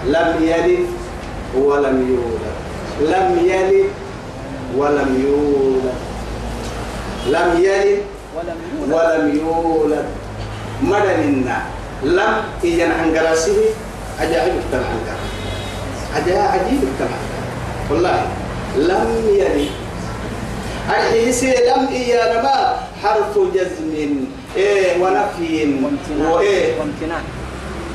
لم 0.06 0.34
يلد 0.40 0.86
ولم 1.56 1.96
يولد. 2.10 2.54
لم 3.12 3.38
يلد 3.46 3.90
ولم 4.76 5.10
يولد. 5.24 5.94
لم 7.28 7.64
يلد 7.64 8.02
ولم 8.90 9.38
يولد. 9.38 10.06
مدننا 10.82 11.62
لم 12.04 12.34
إيان 12.64 12.90
عنقراسه 12.90 13.56
أجاعب 14.20 14.48
التنعنقر 14.48 15.18
أجاعب 16.16 16.48
عجيب 16.60 16.82
التنعنقر 16.82 17.42
والله 17.90 18.26
لم 18.76 19.08
يلد. 19.34 19.70
الحسي 20.88 21.46
لم 21.50 21.88
إيان 21.92 22.42
ما 22.42 22.76
حرف 23.02 23.38
جزم 23.54 23.92
إيه 24.56 25.02
ونفي 25.02 25.74
وإيه؟ 26.20 26.78
وامتناع. 26.80 27.20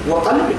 وقلب. 0.09 0.55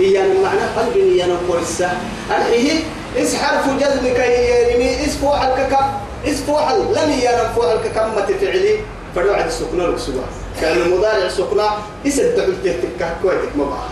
إيان 0.00 0.42
معنى 0.42 0.60
قلب 0.76 0.96
إيان 0.96 1.36
قرصة. 1.48 1.90
الحيه 2.30 2.80
إس 3.16 3.34
حرف 3.34 3.66
جزم 3.80 4.14
كي 4.14 4.32
يرمي 4.50 5.04
إس 5.06 5.16
فوح 5.16 5.42
الككم 5.42 5.86
إس 6.26 6.40
فوح 6.40 6.72
لم 6.72 7.10
إيان 7.20 7.52
فوح 7.56 7.70
الككم 7.70 8.20
تفعلي. 8.28 8.80
فروعد 9.14 9.46
السكنة 9.46 9.86
لكسوا 9.86 10.14
فعل 10.60 10.78
المضارع 10.78 11.28
سكنة 11.28 11.68
إس 12.06 12.18
الدعو 12.20 12.52
تهتك 12.64 13.16
كويتك 13.22 13.56
مبعا 13.56 13.88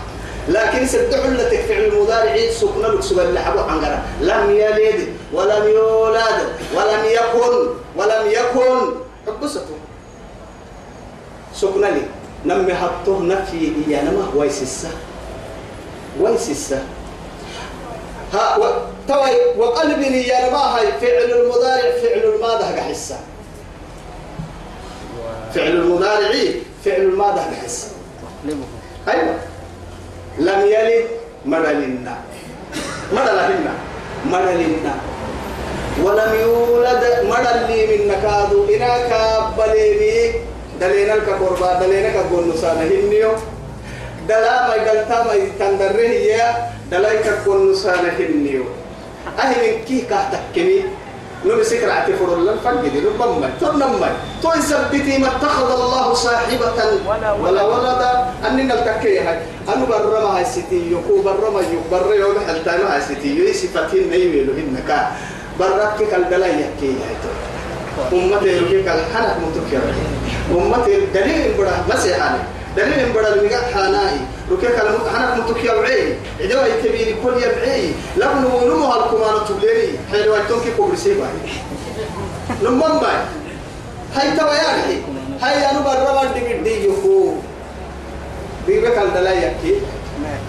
لكن 0.49 0.77
إس 0.77 0.95
الدعو 0.95 1.25
التي 1.25 1.57
فعل 1.57 1.83
المضارع 1.83 2.35
سكنة 2.51 2.87
لكسوا 2.87 3.21
اللي 3.21 3.39
حبوا 3.39 3.61
عنقرا 3.61 4.01
لم 4.21 4.51
يلد 4.51 5.07
ولم 5.33 5.63
يولد 5.67 6.47
ولم 6.75 7.03
يكن 7.05 7.67
ولم 7.95 8.31
يكن. 8.31 8.93
حبسته. 9.27 9.75
سكنة 11.55 11.89
لي. 11.89 12.01
نمي 12.45 12.73
حطه 12.73 13.21
نفي 13.21 13.71
إيانا 13.87 14.11
ما 14.11 14.27
هو 14.35 14.43
يسسه. 14.43 14.89
ويسسه. 16.21 16.83
ها. 18.33 18.57
توي 19.07 19.35
وقلب 19.57 20.01
يا 20.01 20.51
ما 20.51 20.57
هاي 20.57 20.87
فعل 21.01 21.31
المضارع 21.39 21.91
فعل 22.03 22.33
الماضي 22.35 22.81
حسه 22.81 23.19
فعل 25.55 25.67
المضارع 25.67 26.31
فعل 26.85 27.01
الماضي 27.01 27.41
تقلبه 28.43 28.65
أيوه. 29.07 29.35
لم 30.39 30.65
يلد 30.65 31.07
مدلنا 31.45 32.17
مدلنا 33.11 33.73
مدلنا 34.25 34.95
ولم 36.03 36.33
يولد 36.41 37.03
مدل 37.23 37.67
من 37.69 38.07
نكادو 38.07 38.65
إنا 38.75 38.97
كابليني 39.07 40.31
دلينا 40.81 41.13
الكقربا 41.13 41.79
دلينا 41.79 42.09
كقنصانا 42.09 42.81
هنيو 42.83 43.31
دلا 44.27 44.67
ما 44.67 44.75
يدلتا 44.75 45.23
ما 45.23 45.33
يتندره 45.33 46.13
يا 46.31 46.45
دلا 46.91 47.11
كقنصانا 47.23 48.11
هنيو 48.19 48.63
أهل 49.39 49.87
كي 49.87 50.03
كهتكني 50.09 50.83
نو 51.45 51.63
سكر 51.63 51.91
اعتفر 51.91 52.33
الله 52.33 52.55
فقد 52.65 52.93
ربما 53.05 53.49
تنمى 53.61 54.09
تو 54.41 54.49
يثبتي 54.57 55.17
ما 55.21 55.27
اتخذ 55.37 55.69
الله 55.71 56.13
صاحبة. 56.13 56.77
ولا 57.43 57.61
ولدا 57.61 58.11
أننا 58.47 58.73
التكي 58.73 59.19
هاي. 59.19 59.37
أنو 59.69 59.85
برما 59.85 60.37
هاي 60.37 60.45
ستي 60.45 60.91
يكو 60.91 61.21
برما 61.21 61.61
يو 61.61 61.79
بر 61.91 62.09
يوم 62.15 62.41
حلتانو 62.47 62.89
هاي 62.89 63.01
ستي 63.01 63.37
يو 63.37 63.53
صفتين 63.53 64.09
نيويلو 64.09 64.53
هنكا. 64.57 64.99
برك 65.59 65.97
كالدلا 66.11 66.47
يكي 66.47 66.91
هاي 67.05 67.15
تو. 67.21 67.31
أمتي 68.17 68.49
يلقي 68.57 68.83
كالحنك 68.83 69.35
متكير 69.41 69.81
أمتي 70.51 70.93
دليل 71.13 71.53
بڑا 71.57 71.85
مسيحاني. 71.89 72.56
دليل 72.77 73.13
بڑا 73.13 73.33
الميقات 73.33 73.73
حاناي. 73.73 74.17
ركيك 74.51 74.79
الحنك 74.79 75.49
متكير 75.49 75.75
وعي 75.75 76.13
عدوا 76.41 76.65
يتبيني 76.65 77.13
كل 77.23 77.43
يبعي 77.43 77.91
لم 78.17 78.31
نمو 78.65 78.85
هالكمان 78.85 79.45
تبليني. 79.49 79.97
حلو 80.11 80.35
أنتم 80.35 80.59
كي 80.63 80.71
كبر 80.77 80.95
سيبا 80.95 81.27
نمم 82.63 82.99
باي. 82.99 83.17
هاي 84.15 84.37
توا 84.37 84.53
يعني 84.53 85.01
هاي 85.41 85.71
أنا 85.71 85.79
برا 85.79 86.13
ما 86.13 86.31
دي 86.33 86.53
بدي 86.53 86.85
يكو 86.85 87.33
بيبك 88.67 88.97
الدلا 88.97 89.33
يكي. 89.33 89.75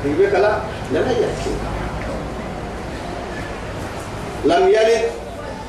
بيبك 0.04 0.32
لا 0.34 0.58
لا 0.92 1.00
يكي. 1.00 1.54
لم 4.44 4.68
يلد 4.68 5.04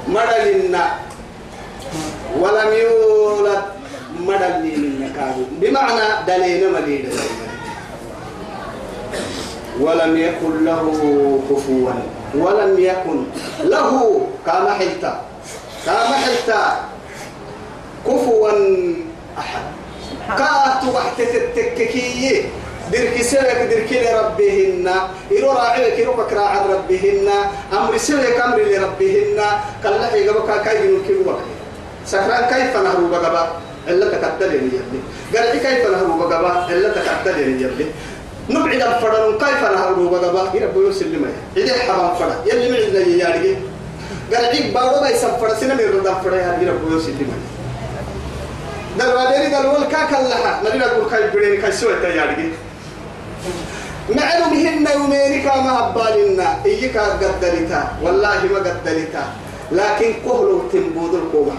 مدلنا 0.07 0.86
ولم 2.39 2.74
يولد 2.74 3.64
مدلنا 4.28 5.07
كانوا 5.15 5.45
بمعنى 5.61 6.07
دليل 6.28 6.74
مدينة 6.74 7.09
ولم 9.80 10.17
يكن 10.17 10.65
له 10.65 10.86
كفوا. 11.49 11.91
ولم 12.36 12.80
يكن 12.80 13.24
له 13.63 14.22
كما 14.45 14.72
حلتا 14.74 15.22
كما 15.86 16.15
حلتا 16.24 16.63
كفوا 18.05 18.51
أحد. 19.39 19.65
كاتو 20.38 20.91
بحت 20.91 21.20
التككية. 21.20 22.41
درك 22.91 23.22
سلك 23.22 23.59
درك 23.72 23.91
لربهن. 24.03 24.88
إلو 25.32 25.51
راعيك 25.51 25.99
إلو 25.99 26.13
بكرا 26.13 26.41
عن 26.41 26.61
ربهن. 26.70 27.28
أمر 27.74 27.97
سلك 27.97 28.38
أمر 28.45 28.57
لربهن. 28.57 29.39
كلا 29.84 30.07
في 30.09 30.24
جبك 30.28 30.49
كاي 30.65 30.88
بنو 30.88 31.01
كيلو 31.07 31.24
بك 31.24 31.41
سكران 32.05 32.45
كيف 32.49 32.78
نهرو 32.78 33.07
بجبا 33.07 33.43
إلا 33.88 34.05
تكتلني 34.09 34.69
يبلي 34.77 34.99
قال 35.36 35.59
كيف 35.59 35.88
نهرو 35.91 36.13
بجبا 36.13 36.67
إلا 36.69 36.89
تكتلني 36.89 37.61
يبلي 37.61 37.86
نبعد 38.49 38.82
الفرن 38.82 39.38
كيف 39.38 39.61
نهرو 39.63 40.09
بجبا 40.09 40.51
يربو 40.53 40.89
يسلم 40.89 41.25
إذا 41.57 41.73
حرام 41.80 42.15
فرن. 42.15 42.36
يلي 42.45 42.71
معنا 42.71 42.99
يارجي 42.99 43.55
قال 44.34 44.45
عيب 44.45 44.73
بارو 44.73 45.01
ما 45.01 45.09
يسفر 45.09 45.49
سنة 45.59 45.73
من 45.73 45.86
ردم 45.95 46.15
فرن 46.23 46.61
يربو 46.61 46.97
يسلم 46.97 47.32
دل 48.99 49.05
ودري 49.17 49.47
دل 49.53 49.65
والكا 49.67 50.05
كلها 50.09 50.61
نبي 50.65 50.77
نقول 50.77 51.09
كاي 51.11 51.30
بريني 51.32 51.57
كاي 51.57 51.71
سوى 51.71 51.93
تيارجي 52.01 52.49
معلومهن 54.09 54.88
يومين 54.93 55.41
كما 55.43 55.71
هبالنا 55.80 56.65
إيكا 56.65 57.01
قدرتا 57.01 57.82
والله 58.03 58.39
ما 58.53 58.59
قدرتا 58.59 59.23
لكن 59.71 60.13
كهلو 60.25 60.61
تنبود 60.73 61.13
القومة 61.13 61.53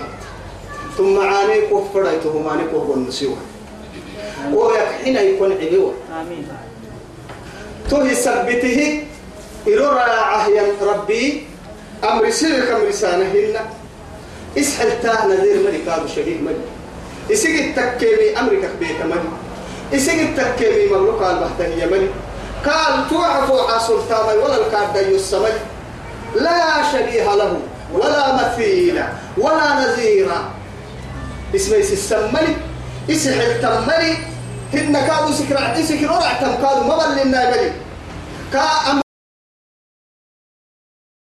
ثم 0.97 1.19
عاني 1.19 1.61
كفريته 1.61 2.39
ماني 2.39 2.65
كهو 2.73 2.95
النسيوة. 2.95 3.37
ويكحين 4.53 5.17
يكون 5.17 5.53
عبيوة. 5.53 5.95
آمين. 6.21 6.49
تهي 7.91 8.15
سبته 8.15 9.05
إرورا 9.69 10.11
عهيا 10.11 10.65
ربي 10.83 11.47
أمر 12.05 12.31
سيرك 12.31 12.69
أمر 12.71 12.91
سانهن. 12.91 13.57
إسحل 14.59 15.03
تاه 15.03 15.27
نذير 15.27 15.57
ملك 15.63 15.89
هذا 15.89 16.07
شديد 16.07 16.43
ملك 16.43 16.67
اسيق 17.33 17.65
التكيمي 17.65 18.39
أمرك 18.41 18.71
بيت 18.81 19.03
ملك 19.07 19.31
اسيق 19.95 20.21
التكيمي 20.21 20.87
مملوك 20.87 21.23
البحتنية 21.23 21.87
ملك 21.87 22.11
قال 22.67 23.11
توعفو 23.11 23.59
عسلطان 23.59 24.39
ولا 24.39 24.67
الكارد 24.67 25.13
يسمل 25.13 25.53
لا 26.35 26.83
شبيه 26.93 27.35
له 27.35 27.61
ولا 27.95 28.35
مثيل 28.35 29.03
ولا 29.39 29.69
نذير. 29.81 30.29
اسمه 31.55 31.77
السملي 31.77 32.57
اسحل 33.11 33.61
تملي 33.63 34.13
هن 34.75 34.93
كادوا 34.93 35.33
سكرع 35.33 35.83
سكرع 35.83 36.33
تم 36.33 36.55
كادوا 36.63 36.85
ما 36.85 36.97
بل 36.97 37.27
لنا 37.29 37.51
ملي 37.51 37.73
كا 38.53 38.61